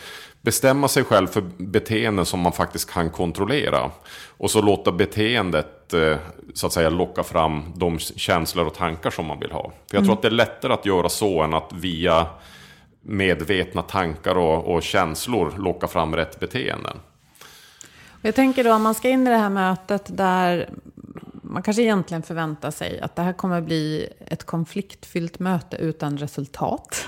[0.42, 3.92] bestämma sig själv för beteenden som man faktiskt kan kontrollera.
[4.38, 6.18] Och så låta beteendet eh,
[6.54, 9.72] så att säga locka fram de känslor och tankar som man vill ha.
[9.90, 12.26] För jag tror att det är lättare att göra så än att via
[13.02, 16.98] medvetna tankar och, och känslor locka fram rätt beteenden.
[18.22, 20.70] Jag tänker då om man ska in i det här mötet där
[21.44, 27.08] man kanske egentligen förväntar sig att det här kommer bli ett konfliktfyllt möte utan resultat.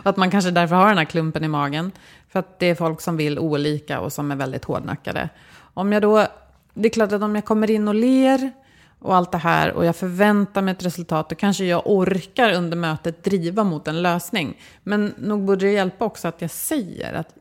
[0.00, 1.92] och att man kanske därför har den här klumpen i magen.
[2.28, 5.28] För att det är folk som vill olika och som är väldigt hårdnackade.
[5.74, 6.26] Om jag då,
[6.74, 8.50] det är klart att om jag kommer in och ler
[8.98, 12.76] och allt det här och jag förväntar mig ett resultat, då kanske jag orkar under
[12.76, 14.60] mötet driva mot en lösning.
[14.82, 17.34] Men nog borde det hjälpa också att jag säger att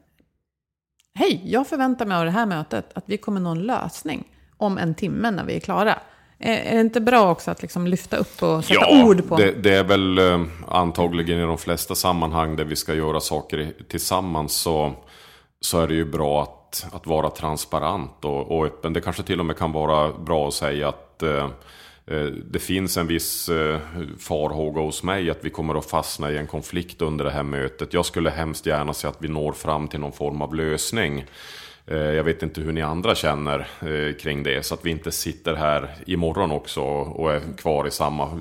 [1.13, 4.27] Hej, jag förväntar mig av det här mötet att vi kommer nå en lösning
[4.61, 5.99] om en timme när vi är klara.
[6.39, 9.37] Är, det inte bra också att liksom lyfta upp och sätta ord på?
[9.37, 13.73] Det, det är väl eh, antagligen i de flesta sammanhang där vi ska göra saker
[13.87, 14.93] tillsammans så,
[15.61, 18.93] så är det ju bra att, att vara transparent och, och öppen.
[18.93, 21.49] Det kanske till och med kan vara bra att säga att eh,
[22.07, 23.79] eh, det finns en viss eh,
[24.19, 27.93] farhåga hos mig att vi kommer att fastna i en konflikt under det här mötet.
[27.93, 31.25] Jag skulle hemskt gärna se att vi når fram till någon form av lösning.
[31.91, 35.11] Eh, jag vet inte hur ni andra känner eh, kring det, så att vi inte
[35.11, 38.39] sitter här imorgon också och är kvar i samma...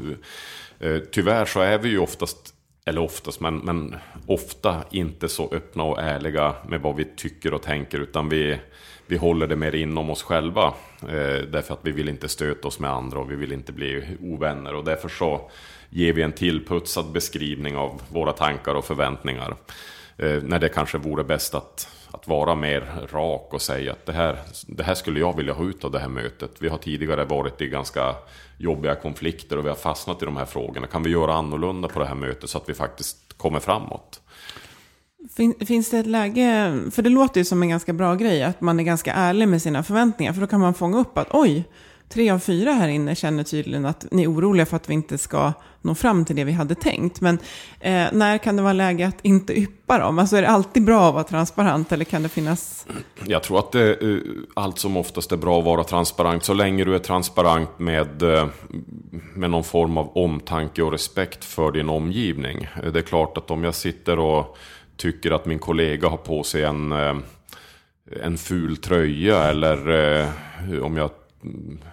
[0.80, 5.82] Eh, tyvärr så är vi ju oftast, eller oftast, men, men ofta inte så öppna
[5.82, 8.58] och ärliga med vad vi tycker och tänker, utan vi,
[9.06, 10.74] vi håller det mer inom oss själva.
[11.48, 14.74] Därför att vi vill inte stöta oss med andra och vi vill inte bli ovänner.
[14.74, 15.50] Och därför så
[15.90, 19.56] ger vi en tillputsad beskrivning av våra tankar och förväntningar.
[20.42, 24.38] När det kanske vore bäst att, att vara mer rak och säga att det här,
[24.66, 26.50] det här skulle jag vilja ha ut av det här mötet.
[26.58, 28.14] Vi har tidigare varit i ganska
[28.58, 30.86] jobbiga konflikter och vi har fastnat i de här frågorna.
[30.86, 34.20] Kan vi göra annorlunda på det här mötet så att vi faktiskt kommer framåt?
[35.36, 38.60] Fin, finns det ett läge, för det låter ju som en ganska bra grej, att
[38.60, 40.32] man är ganska ärlig med sina förväntningar.
[40.32, 41.64] För då kan man fånga upp att oj,
[42.08, 45.18] tre av fyra här inne känner tydligen att ni är oroliga för att vi inte
[45.18, 47.20] ska nå fram till det vi hade tänkt.
[47.20, 47.38] Men
[47.80, 50.18] eh, när kan det vara läge att inte yppa dem?
[50.18, 52.86] Alltså är det alltid bra att vara transparent eller kan det finnas...
[53.24, 53.98] Jag tror att det
[54.54, 56.44] allt som oftast är bra att vara transparent.
[56.44, 58.48] Så länge du är transparent med, eh,
[59.34, 62.68] med någon form av omtanke och respekt för din omgivning.
[62.92, 64.56] Det är klart att om jag sitter och
[64.96, 66.92] tycker att min kollega har på sig en,
[68.22, 69.88] en ful tröja eller
[70.18, 70.28] eh,
[70.82, 71.10] om jag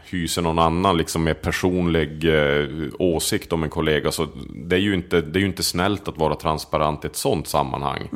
[0.04, 2.68] hyser någon annan liksom mer personlig eh,
[3.00, 4.12] åsikt om en kollega.
[4.12, 7.16] Så det är, ju inte, det är ju inte snällt att vara transparent i ett
[7.16, 8.10] sånt sammanhang.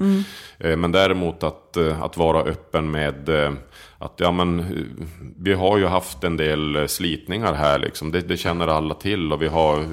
[0.60, 3.54] Eh, men däremot att, eh, att vara öppen med eh,
[3.98, 5.06] att ja, men, eh,
[5.38, 7.80] vi har ju haft en del eh, slitningar här.
[7.80, 8.12] Liksom.
[8.12, 9.86] Det, det känner alla till och vi har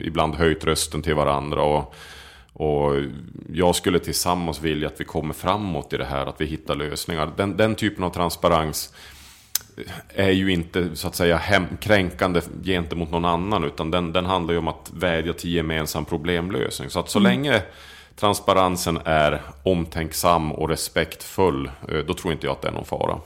[0.00, 1.62] ibland höjt rösten till varandra.
[1.62, 1.94] Och,
[2.52, 2.94] och
[3.52, 7.32] jag skulle tillsammans vilja att vi kommer framåt i det här, att vi hittar lösningar.
[7.36, 8.94] Den, den typen av transparens
[10.08, 11.40] är ju inte så att säga
[11.80, 16.90] kränkande gentemot någon annan utan den, den handlar ju om att vädja till gemensam problemlösning.
[16.90, 17.62] Så att så länge
[18.16, 23.18] transparensen är omtänksam och respektfull eh, då tror inte jag att det är någon fara.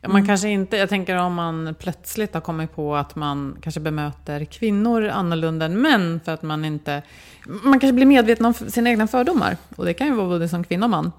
[0.00, 3.80] Ja, man kanske inte, jag tänker om man plötsligt har kommit på att man kanske
[3.80, 7.02] bemöter kvinnor annorlunda än män för att man inte...
[7.46, 9.56] Man kanske blir medveten om sina egna fördomar.
[9.76, 11.12] Och det kan ju vara både som kvinna och man.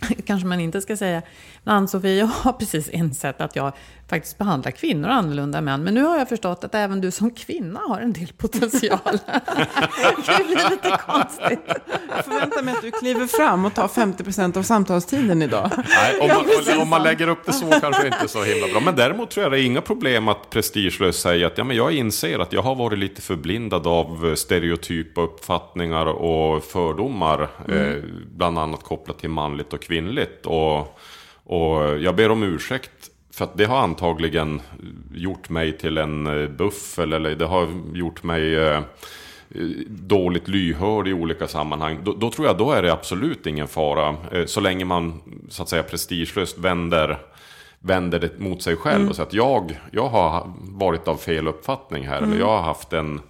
[0.26, 1.22] kanske man inte ska säga.
[1.64, 3.72] Men Ann-Sofie, jag har precis insett att jag
[4.08, 5.84] faktiskt behandlar kvinnor annorlunda än män.
[5.84, 8.98] Men nu har jag förstått att även du som kvinna har en del potential.
[10.26, 11.60] det blir lite konstigt.
[12.16, 15.70] Jag förväntar mig att du kliver fram och tar 50% av samtalstiden idag.
[15.76, 18.68] Nej, om, man, om man lägger upp det så kanske det inte är så himla
[18.68, 18.80] bra.
[18.80, 21.92] Men däremot tror jag det är inga problem att prestigelöst säga att ja, men jag
[21.92, 27.42] inser att jag har varit lite förblindad av stereotypa uppfattningar och fördomar.
[27.68, 28.02] Eh,
[28.36, 30.46] bland annat kopplat till manligt och kvinnligt.
[30.46, 30.98] Och,
[31.44, 32.90] och jag ber om ursäkt.
[33.32, 34.60] För att det har antagligen
[35.14, 38.80] gjort mig till en eh, buffel eller det har gjort mig eh,
[39.88, 41.98] dåligt lyhörd i olika sammanhang.
[42.04, 44.16] Då, då tror jag då är det absolut ingen fara.
[44.32, 47.18] Eh, Så länge man så att säga prestigelöst vänder,
[47.80, 52.06] vänder det mot sig själv och säger att jag, jag har varit av fel uppfattning
[52.06, 52.22] här.
[52.22, 53.20] Eller jag har haft en,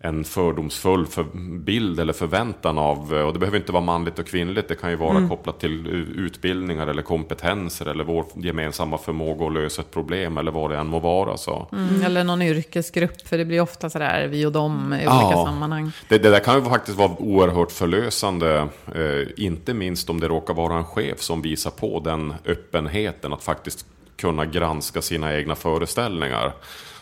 [0.00, 1.24] en fördomsfull för
[1.58, 4.96] bild eller förväntan av, och det behöver inte vara manligt och kvinnligt, det kan ju
[4.96, 10.52] vara kopplat till utbildningar eller kompetenser eller vår gemensamma förmåga att lösa ett problem eller
[10.52, 11.36] vad det än må vara.
[11.36, 11.68] Så.
[11.72, 12.02] Mm.
[12.02, 15.92] Eller någon yrkesgrupp, för det blir ofta sådär vi och dem i olika sammanhang.
[16.08, 20.54] Det, det där kan ju faktiskt vara oerhört förlösande, eh, inte minst om det råkar
[20.54, 26.52] vara en chef som visar på den öppenheten att faktiskt kunna granska sina egna föreställningar.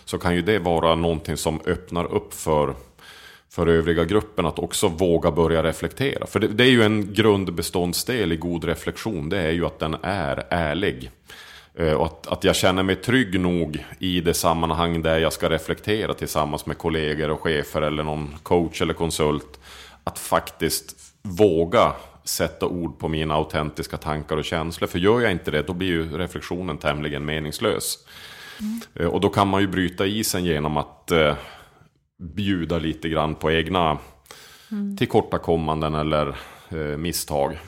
[0.04, 2.74] Så kan ju det vara någonting som öppnar upp för,
[3.56, 6.26] för övriga gruppen att också våga börja reflektera.
[6.26, 9.96] För det, det är ju en grundbeståndsdel i god reflektion, det är ju att den
[10.02, 11.10] är ärlig.
[11.74, 15.50] Eh, Och att, att jag känner mig trygg nog i det sammanhang där jag ska
[15.50, 19.60] reflektera tillsammans med kollegor och chefer eller någon coach eller konsult.
[20.04, 21.92] Att faktiskt våga
[22.24, 24.88] sätta ord på mina autentiska tankar och känslor.
[24.88, 27.98] För gör jag inte det, då blir ju reflektionen tämligen meningslös.
[28.94, 31.34] Eh, Och då kan man ju bryta isen genom att eh,
[32.18, 33.98] bjuda lite grann på egna
[34.98, 36.36] tillkortakommanden eller
[36.68, 37.58] eh, misstag.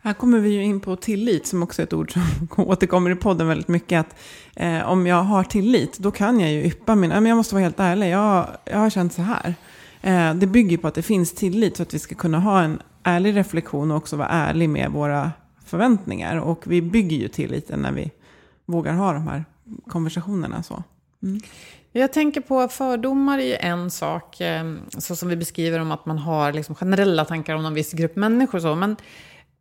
[0.00, 2.22] Här kommer vi ju in på tillit, som också är ett ord som
[2.56, 4.00] återkommer i podden väldigt mycket.
[4.00, 4.16] Att,
[4.56, 7.10] eh, om jag har tillit, då kan jag ju yppa min...
[7.10, 9.54] Men jag måste vara helt ärlig, jag, jag har känt så här.
[10.00, 12.82] Eh, det bygger på att det finns tillit, så att vi ska kunna ha en
[13.02, 15.32] ärlig reflektion och också vara ärlig med våra
[15.64, 16.36] förväntningar.
[16.36, 18.10] Och vi bygger ju tilliten när vi
[18.66, 19.44] vågar ha de här
[19.86, 20.62] konversationerna.
[20.62, 20.82] Så.
[21.22, 21.40] Mm.
[21.92, 26.18] Jag tänker på fördomar är en sak, ehm, så som vi beskriver om att man
[26.18, 28.58] har liksom generella tankar om någon viss grupp människor.
[28.58, 28.74] Så.
[28.74, 28.96] Men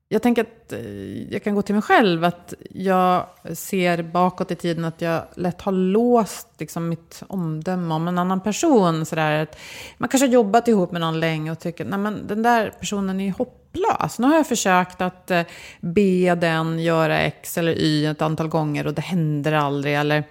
[0.10, 4.56] jag tänker att eh, jag kan gå till mig själv, att jag ser bakåt i
[4.56, 9.06] tiden att jag lätt har låst liksom, mitt omdöme om en annan person.
[9.06, 9.60] Så där, att
[9.98, 13.32] man kanske har jobbat ihop med någon länge och tycker att den där personen är
[13.32, 14.20] hopplös.
[14.20, 15.44] Nu har jag försökt att eh,
[15.80, 19.96] be den göra X eller Y ett antal gånger och det händer aldrig.
[19.96, 20.24] Eller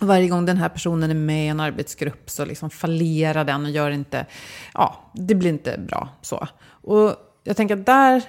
[0.00, 3.70] varje gång den här personen är med i en arbetsgrupp så liksom fallerar den och
[3.70, 4.26] gör inte,
[4.74, 6.48] ja, det blir inte bra så.
[6.66, 8.22] Och jag tänker att där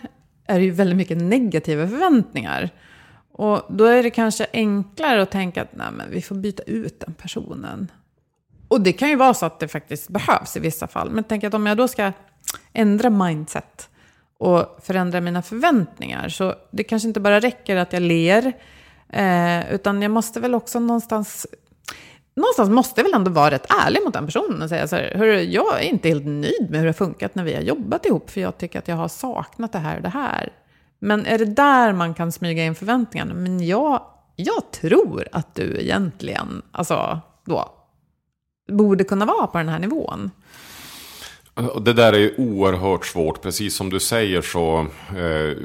[0.47, 2.69] är det ju väldigt mycket negativa förväntningar.
[3.32, 6.99] Och då är det kanske enklare att tänka att nej, men vi får byta ut
[6.99, 7.91] den personen.
[8.67, 11.10] Och det kan ju vara så att det faktiskt behövs i vissa fall.
[11.10, 12.12] Men tänk att om jag då ska
[12.73, 13.89] ändra mindset
[14.38, 16.30] och förändra mina förväntningar.
[16.30, 18.53] Så det kanske inte bara räcker att jag ler.
[19.10, 21.48] Eh, utan jag måste väl också någonstans...
[22.36, 25.13] Någonstans måste jag väl ändå vara rätt ärlig mot den personen och säga så här,
[25.15, 28.06] Hörru, jag är inte helt nöjd med hur det har funkat när vi har jobbat
[28.06, 30.54] ihop, för jag tycker att jag har saknat det här och det här.
[31.00, 33.34] Men är det där man kan smyga in förväntningarna?
[33.34, 34.02] Men jag,
[34.36, 37.70] jag tror att du egentligen, alltså då,
[38.67, 40.32] borde kunna vara på den här nivån.
[41.58, 45.58] Och Det där är ju oerhört svårt, precis som du säger så, eh,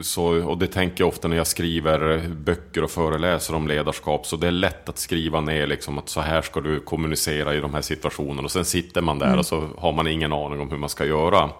[0.00, 4.36] så, och det tänker jag ofta när jag skriver böcker och föreläser om ledarskap, så
[4.36, 7.74] det är lätt att skriva ner liksom att så här ska du kommunicera i de
[7.74, 10.78] här situationerna, och sen sitter man där och så har man ingen aning om hur
[10.78, 11.50] man ska göra.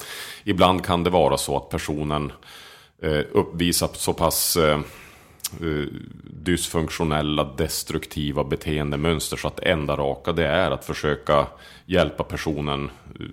[0.44, 2.32] Ibland kan det vara så att personen
[3.02, 4.80] eh, uppvisar så pass eh,
[5.60, 5.86] eh
[6.24, 9.36] dysfunktionella, destruktiva beteendemönster.
[9.36, 11.46] Så att det enda raka det är att försöka
[11.86, 13.26] hjälpa personen eh,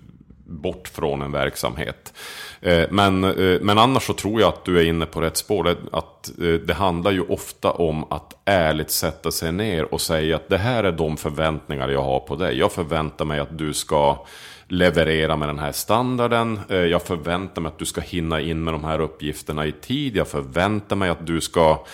[0.46, 2.12] bort från en verksamhet.
[2.60, 5.64] Eh, men, eh, men annars så tror jag att du är inne på rätt spår.
[5.64, 10.36] Det- Att eh, det handlar ju ofta om att ärligt sätta sig ner och säga
[10.36, 12.58] att det här är de förväntningar jag har på dig.
[12.58, 14.26] Jag förväntar mig att du ska
[14.68, 16.60] leverera med den här standarden.
[16.68, 20.16] Jag förväntar mig att du ska hinna in med de här uppgifterna i tid.
[20.16, 21.84] Jag förväntar mig att du ska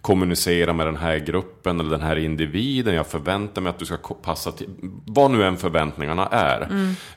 [0.00, 2.94] kommunicera med den här gruppen eller den här individen.
[2.94, 4.68] Jag förväntar mig att du ska passa till,
[5.06, 6.68] vad nu än förväntningarna är.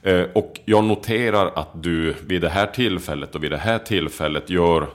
[0.01, 4.49] Eh, Och jag noterar att du vid det här tillfället och vid det här tillfället
[4.49, 4.87] gör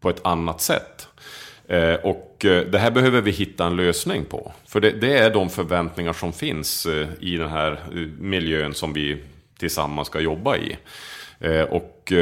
[0.00, 1.08] på ett annat sätt.
[1.68, 4.52] Eh, Och eh, det här behöver vi hitta en lösning på.
[4.66, 8.92] För det, det är de förväntningar som finns eh, i den här eh, miljön som
[8.92, 9.22] vi
[9.58, 10.76] tillsammans ska jobba i.
[11.40, 12.12] Eh, Och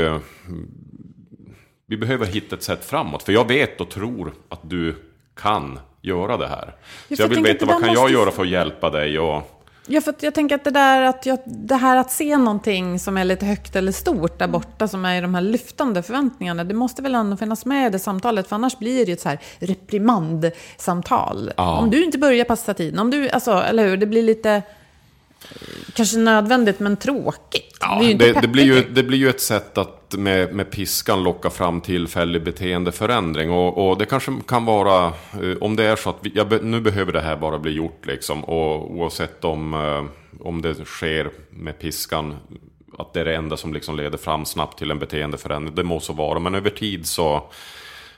[1.92, 3.22] vi behöver hitta ett sätt framåt.
[3.22, 4.94] För jag vet och tror att du
[5.36, 6.74] kan göra det här.
[7.08, 9.18] Ja, Så jag vill veta vad kan jag göra för att hjälpa dig?
[9.18, 12.98] Och, Ja, för jag tänker att det där att jag, det här att se någonting
[12.98, 16.74] som är lite högt eller stort där borta, som är de här lyftande förväntningarna, det
[16.74, 19.28] måste väl ändå finnas med i det samtalet, för annars blir det ju ett så
[19.28, 21.52] här reprimandsamtal.
[21.56, 21.78] Ja.
[21.78, 24.62] Om du inte börjar passa tiden, om du, alltså, eller hur, det blir lite,
[25.94, 27.76] kanske nödvändigt men tråkigt.
[27.80, 31.22] Ja, inte det, det, blir ju, det blir ju ett sätt att med, med piskan
[31.22, 33.50] locka fram tillfällig beteendeförändring.
[33.50, 36.80] Och, och det kanske kan vara, eh, om det är så att vi, be- nu
[36.80, 38.44] behöver det här bara bli gjort liksom.
[38.44, 40.04] Och oavsett om, eh,
[40.46, 42.36] om det sker med piskan,
[42.98, 45.74] att det är det enda som liksom leder fram snabbt till en beteendeförändring.
[45.74, 47.50] Det må så vara, men över tid så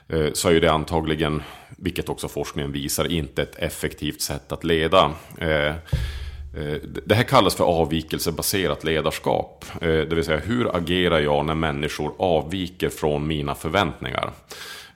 [0.07, 1.43] eh, så är ju det antagligen,
[1.77, 5.11] vilket också forskningen visar, inte ett effektivt sätt att leda.
[6.57, 9.65] Eh, det här kallas för avvikelsebaserat ledarskap.
[9.81, 14.31] Eh, det vill säga, hur agerar jag när människor avviker från mina förväntningar?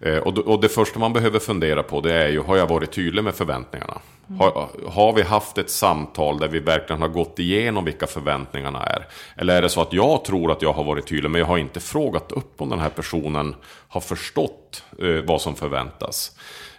[0.02, 3.24] Eh, och det första man behöver fundera på det är ju, har jag varit tydlig
[3.24, 4.02] med förväntningarna?
[4.38, 9.08] Har, har, vi haft ett samtal där vi verkligen har gått igenom vilka förväntningarna är?
[9.36, 11.58] Eller är det så att jag tror att jag har varit tydlig men jag har
[11.58, 13.56] inte frågat upp om den här personen
[13.88, 16.32] har förstått eh, vad som förväntas?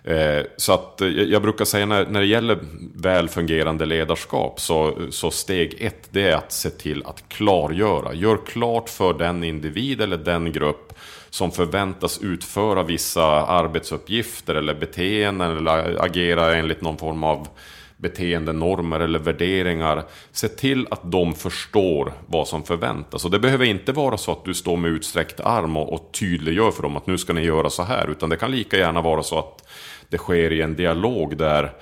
[0.04, 2.58] Eh, så att eh, jag brukar säga när, när det gäller
[2.94, 8.14] väl fungerande ledarskap så, så steg ett det är att se till att klargöra.
[8.14, 10.89] Gör klart för den individ eller den grupp
[11.30, 17.48] som förväntas utföra vissa arbetsuppgifter eller beteenden eller agera enligt någon form av
[17.96, 20.04] beteendenormer eller värderingar.
[20.32, 23.24] Se till att de förstår vad som förväntas.
[23.24, 26.70] Och det behöver inte vara så att du står med utsträckt arm och, och tydliggör
[26.70, 28.10] för dem att nu ska ni göra så här.
[28.10, 29.68] Utan det kan lika gärna vara så att
[30.08, 31.72] det sker i en dialog där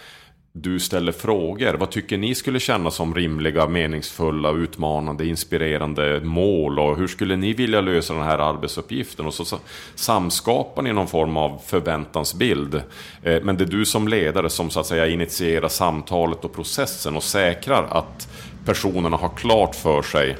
[0.62, 1.74] du ställer frågor.
[1.74, 6.78] Vad tycker ni skulle kännas som rimliga, meningsfulla, utmanande, inspirerande mål?
[6.78, 9.26] Och hur skulle ni vilja lösa den här arbetsuppgiften?
[9.26, 9.58] Och så
[9.94, 12.74] samskapar ni någon form av förväntansbild.
[13.22, 17.16] Eh, men det är du som ledare som så att säga initierar samtalet och processen
[17.16, 18.28] och säkrar att
[18.64, 20.36] personerna har klart för sig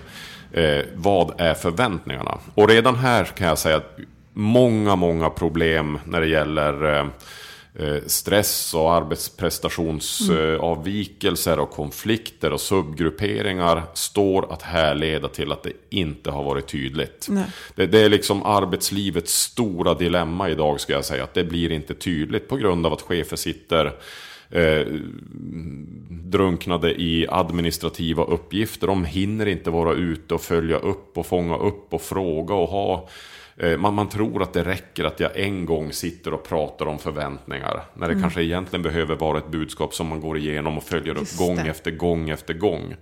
[0.53, 2.39] eh, vad är förväntningarna.
[2.55, 3.99] Och redan här kan jag säga att
[4.33, 7.07] många, många problem när det gäller eh,
[8.07, 16.45] stress och arbetsprestationsavvikelser och konflikter och subgrupperingar står att härleda till att det inte har
[16.45, 17.29] varit tydligt.
[17.75, 21.25] Det, det, är liksom arbetslivets stora dilemma idag ska jag säga.
[21.25, 23.87] Att det blir inte tydligt på grund av att chefer sitter
[24.51, 24.87] eh,
[26.11, 28.87] drunknade i administrativa uppgifter.
[28.87, 32.99] De hinner inte vara ute och följa upp och fånga upp och fråga och ha
[32.99, 33.09] Eh,
[33.79, 37.83] man, man tror att det räcker att jag en gång sitter och pratar om förväntningar.
[37.95, 38.23] När det mm.
[38.23, 41.57] kanske egentligen behöver vara ett budskap som man går igenom och följer upp Just gång
[41.57, 41.71] det.
[41.71, 42.97] efter gång efter gång.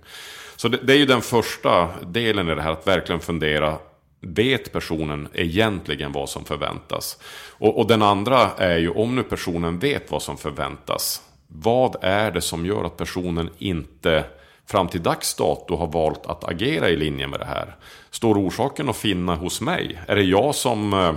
[0.55, 3.77] Så det, det, är ju den första delen i det här, att verkligen fundera.
[4.21, 7.17] Vet personen egentligen vad som förväntas?
[7.51, 11.21] Och, och den andra är ju, om nu personen vet vad som förväntas.
[11.47, 14.23] Vad är det som gör att personen inte
[14.67, 17.75] fram till dags dato har valt att agera i linje med det här.
[18.09, 19.99] Står orsaken att finna hos mig?
[20.07, 21.13] Är det jag som eh,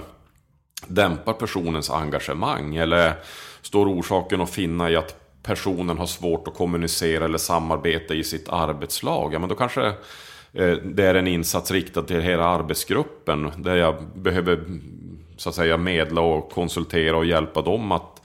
[0.86, 2.76] dämpar personens engagemang?
[2.76, 3.14] Eller
[3.62, 8.48] står orsaken att finna i att personen har svårt att kommunicera eller samarbeta i sitt
[8.48, 9.34] arbetslag?
[9.34, 9.86] Ja, men då kanske
[10.52, 14.64] eh, det är en insats riktad till hela arbetsgruppen där jag behöver
[15.36, 18.22] så att säga medla och konsultera och hjälpa dem att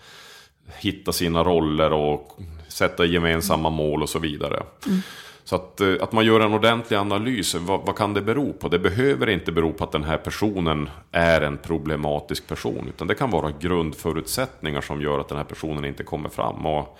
[0.80, 2.40] hitta sina roller och
[2.76, 4.64] sätta gemensamma mål och så vidare.
[4.86, 5.02] Mm.
[5.44, 8.68] Så att, eh, att man gör en ordentlig analys, vad, vad, kan det bero på?
[8.68, 12.88] Det behöver inte bero på att den här personen är en problematisk person.
[12.90, 16.66] Utan det kan vara grundförutsättningar som gör att den här personen inte kommer fram.
[16.66, 17.00] Och,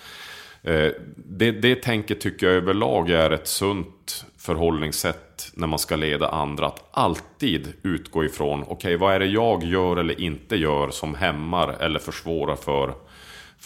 [0.64, 6.28] eh, det, det tänket tycker jag överlag är ett sunt förhållningssätt när man ska leda
[6.28, 6.66] andra.
[6.68, 11.16] Att alltid utgå ifrån, okej okay, vad är det jag gör eller inte gör som
[11.16, 12.94] hämmar eller försvårar för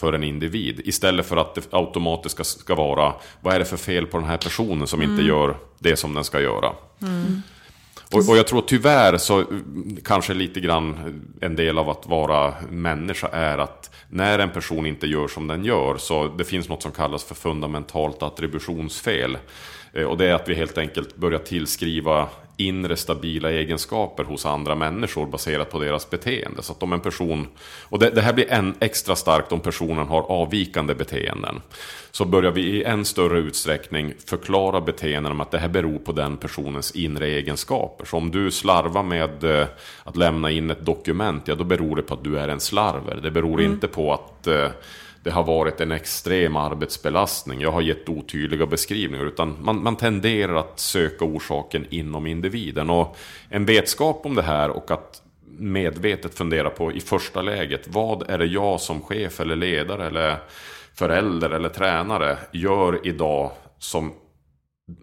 [0.00, 0.80] för en individ.
[0.84, 4.36] Istället för att det automatiskt ska, vara, vad är det för fel på den här
[4.36, 5.10] personen som mm.
[5.10, 6.72] inte gör det som den ska göra.
[7.02, 7.42] Mm.
[8.12, 9.44] Och, och, jag tror tyvärr så
[10.04, 15.06] kanske lite grann en del av att vara människa är att när en person inte
[15.06, 19.38] gör som den gör så det finns något som kallas för fundamentalt attributionsfel.
[19.92, 22.28] Eh, och det är att vi helt enkelt börjar tillskriva
[22.60, 26.62] inre stabila egenskaper hos andra människor baserat på deras beteende.
[26.62, 27.46] Så att om en person,
[27.82, 31.60] och det, det, här blir än extra starkt om personen har avvikande beteenden.
[32.10, 36.12] Så börjar vi i än större utsträckning förklara beteenden om att det här beror på
[36.12, 38.06] den personens inre egenskaper.
[38.06, 39.66] Så om du slarvar med eh,
[40.04, 43.20] att lämna in ett dokument, ja då beror det på att du är en slarver.
[43.22, 43.72] Det beror mm.
[43.72, 44.68] inte på att eh,
[45.22, 47.60] det har varit en extrem arbetsbelastning.
[47.60, 49.26] Jag har gett otydliga beskrivningar.
[49.26, 52.90] Utan man, man tenderar att söka orsaken inom individen.
[52.90, 53.16] Och
[53.48, 55.22] en vetskap om det här och att
[55.58, 57.88] medvetet fundera på i första läget.
[57.88, 60.38] Vad är det jag som chef eller ledare eller
[60.94, 64.12] förälder eller tränare gör idag som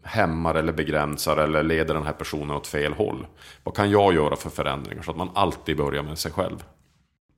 [0.04, 3.28] hämmar eller begränsar eller leder den här personen åt fel håll.
[3.64, 6.64] Vad kan jag göra för förändringar så att man alltid börjar med sig själv.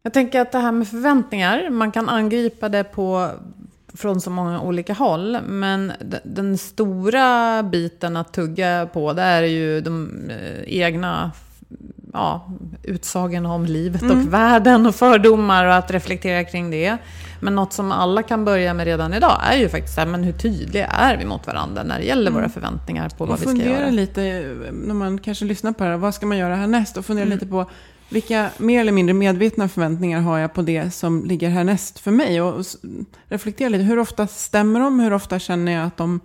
[0.03, 3.31] Jag tänker att det här med förväntningar, man kan angripa det på,
[3.93, 5.37] från så många olika håll.
[5.47, 5.91] Men
[6.23, 11.31] den stora biten att tugga på, det är ju de eh, egna
[12.13, 12.51] ja,
[12.83, 14.19] utsagorna om livet mm.
[14.19, 16.97] och världen och fördomar och att reflektera kring det.
[17.41, 20.33] Men något som alla kan börja med redan idag är ju faktiskt här, men hur
[20.33, 22.33] tydliga är vi mot varandra när det gäller mm.
[22.33, 23.63] våra förväntningar på och vad vi ska göra.
[23.63, 24.21] fundera lite,
[24.71, 26.97] när man kanske lyssnar på det här, vad ska man göra härnäst?
[26.97, 27.37] Och fundera mm.
[27.37, 27.65] lite på
[28.09, 32.41] vilka mer eller mindre medvetna förväntningar har jag på det som ligger härnäst för mig?
[32.41, 32.65] Och, och
[33.27, 34.99] reflektera lite, hur ofta stämmer de?
[34.99, 36.19] Hur ofta känner jag att de,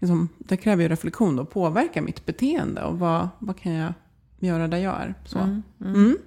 [0.00, 2.82] liksom, det kräver ju reflektion då, påverkar mitt beteende?
[2.82, 3.92] Och vad, vad kan jag
[4.38, 5.14] göra där jag är?
[5.24, 5.38] Så.
[5.38, 5.94] Mm, mm.
[5.94, 6.18] Mm.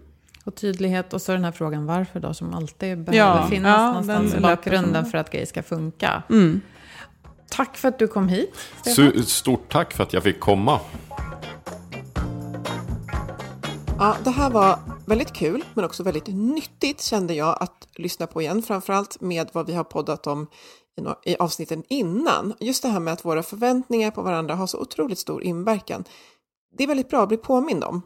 [0.44, 3.88] Och tydlighet och så den här frågan varför då, som alltid behöver ja, finnas ja,
[3.88, 6.24] någonstans i bakgrunden för att grejer ska funka.
[6.30, 6.62] Mm.
[7.50, 8.56] Tack för att du kom hit.
[8.82, 9.24] Stefan.
[9.24, 10.80] Stort tack för att jag fick komma.
[14.00, 18.42] Ja, det här var väldigt kul, men också väldigt nyttigt kände jag att lyssna på
[18.42, 20.48] igen, framförallt med vad vi har poddat om
[21.26, 22.54] i avsnitten innan.
[22.60, 26.04] Just det här med att våra förväntningar på varandra har så otroligt stor inverkan.
[26.78, 28.02] Det är väldigt bra att bli påmind om.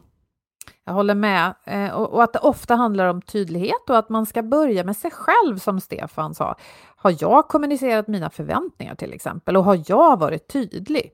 [0.84, 1.54] Jag håller med.
[1.64, 5.10] Eh, och att det ofta handlar om tydlighet och att man ska börja med sig
[5.10, 6.56] själv, som Stefan sa.
[6.96, 9.56] Har jag kommunicerat mina förväntningar till exempel?
[9.56, 11.12] Och har jag varit tydlig?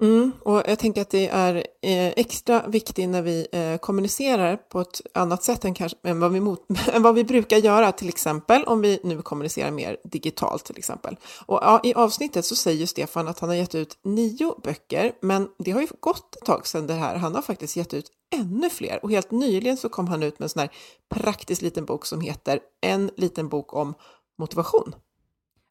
[0.00, 4.80] Mm, och jag tänker att det är eh, extra viktigt när vi eh, kommunicerar på
[4.80, 8.08] ett annat sätt än, kanske, än, vad vi mot, än vad vi brukar göra, till
[8.08, 11.16] exempel om vi nu kommunicerar mer digitalt till exempel.
[11.46, 15.48] Och ja, i avsnittet så säger Stefan att han har gett ut nio böcker, men
[15.58, 17.16] det har ju gått ett tag sedan det här.
[17.16, 20.44] Han har faktiskt gett ut ännu fler och helt nyligen så kom han ut med
[20.44, 20.70] en sån här
[21.14, 23.94] praktisk liten bok som heter En liten bok om
[24.38, 24.94] motivation.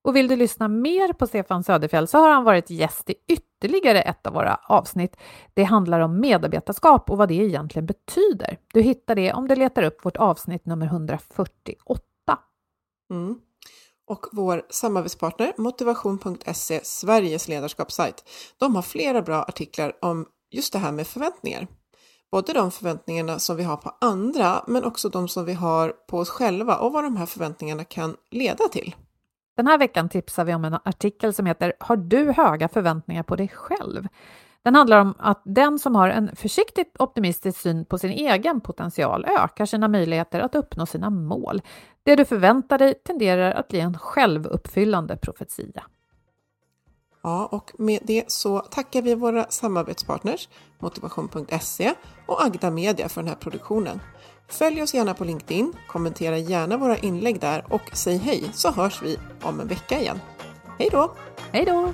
[0.01, 4.01] Och vill du lyssna mer på Stefan Söderfjell så har han varit gäst i ytterligare
[4.01, 5.17] ett av våra avsnitt.
[5.53, 8.57] Det handlar om medarbetarskap och vad det egentligen betyder.
[8.73, 12.03] Du hittar det om du letar upp vårt avsnitt nummer 148.
[13.11, 13.39] Mm.
[14.07, 20.91] Och vår samarbetspartner Motivation.se, Sveriges ledarskapssajt, de har flera bra artiklar om just det här
[20.91, 21.67] med förväntningar.
[22.31, 26.17] Både de förväntningarna som vi har på andra, men också de som vi har på
[26.17, 28.95] oss själva och vad de här förväntningarna kan leda till.
[29.59, 33.35] Den här veckan tipsar vi om en artikel som heter Har du höga förväntningar på
[33.35, 34.07] dig själv?
[34.63, 39.25] Den handlar om att den som har en försiktigt optimistisk syn på sin egen potential
[39.25, 41.61] ökar sina möjligheter att uppnå sina mål.
[42.03, 45.83] Det du förväntar dig tenderar att bli en självuppfyllande profetia.
[47.23, 50.49] Ja, och med det så tackar vi våra samarbetspartners
[50.79, 51.93] Motivation.se
[52.25, 53.99] och Agda Media för den här produktionen.
[54.49, 59.01] Följ oss gärna på LinkedIn, kommentera gärna våra inlägg där och säg hej så hörs
[59.01, 60.19] vi om en vecka igen.
[60.79, 61.15] Hej då!
[61.51, 61.93] Hej då!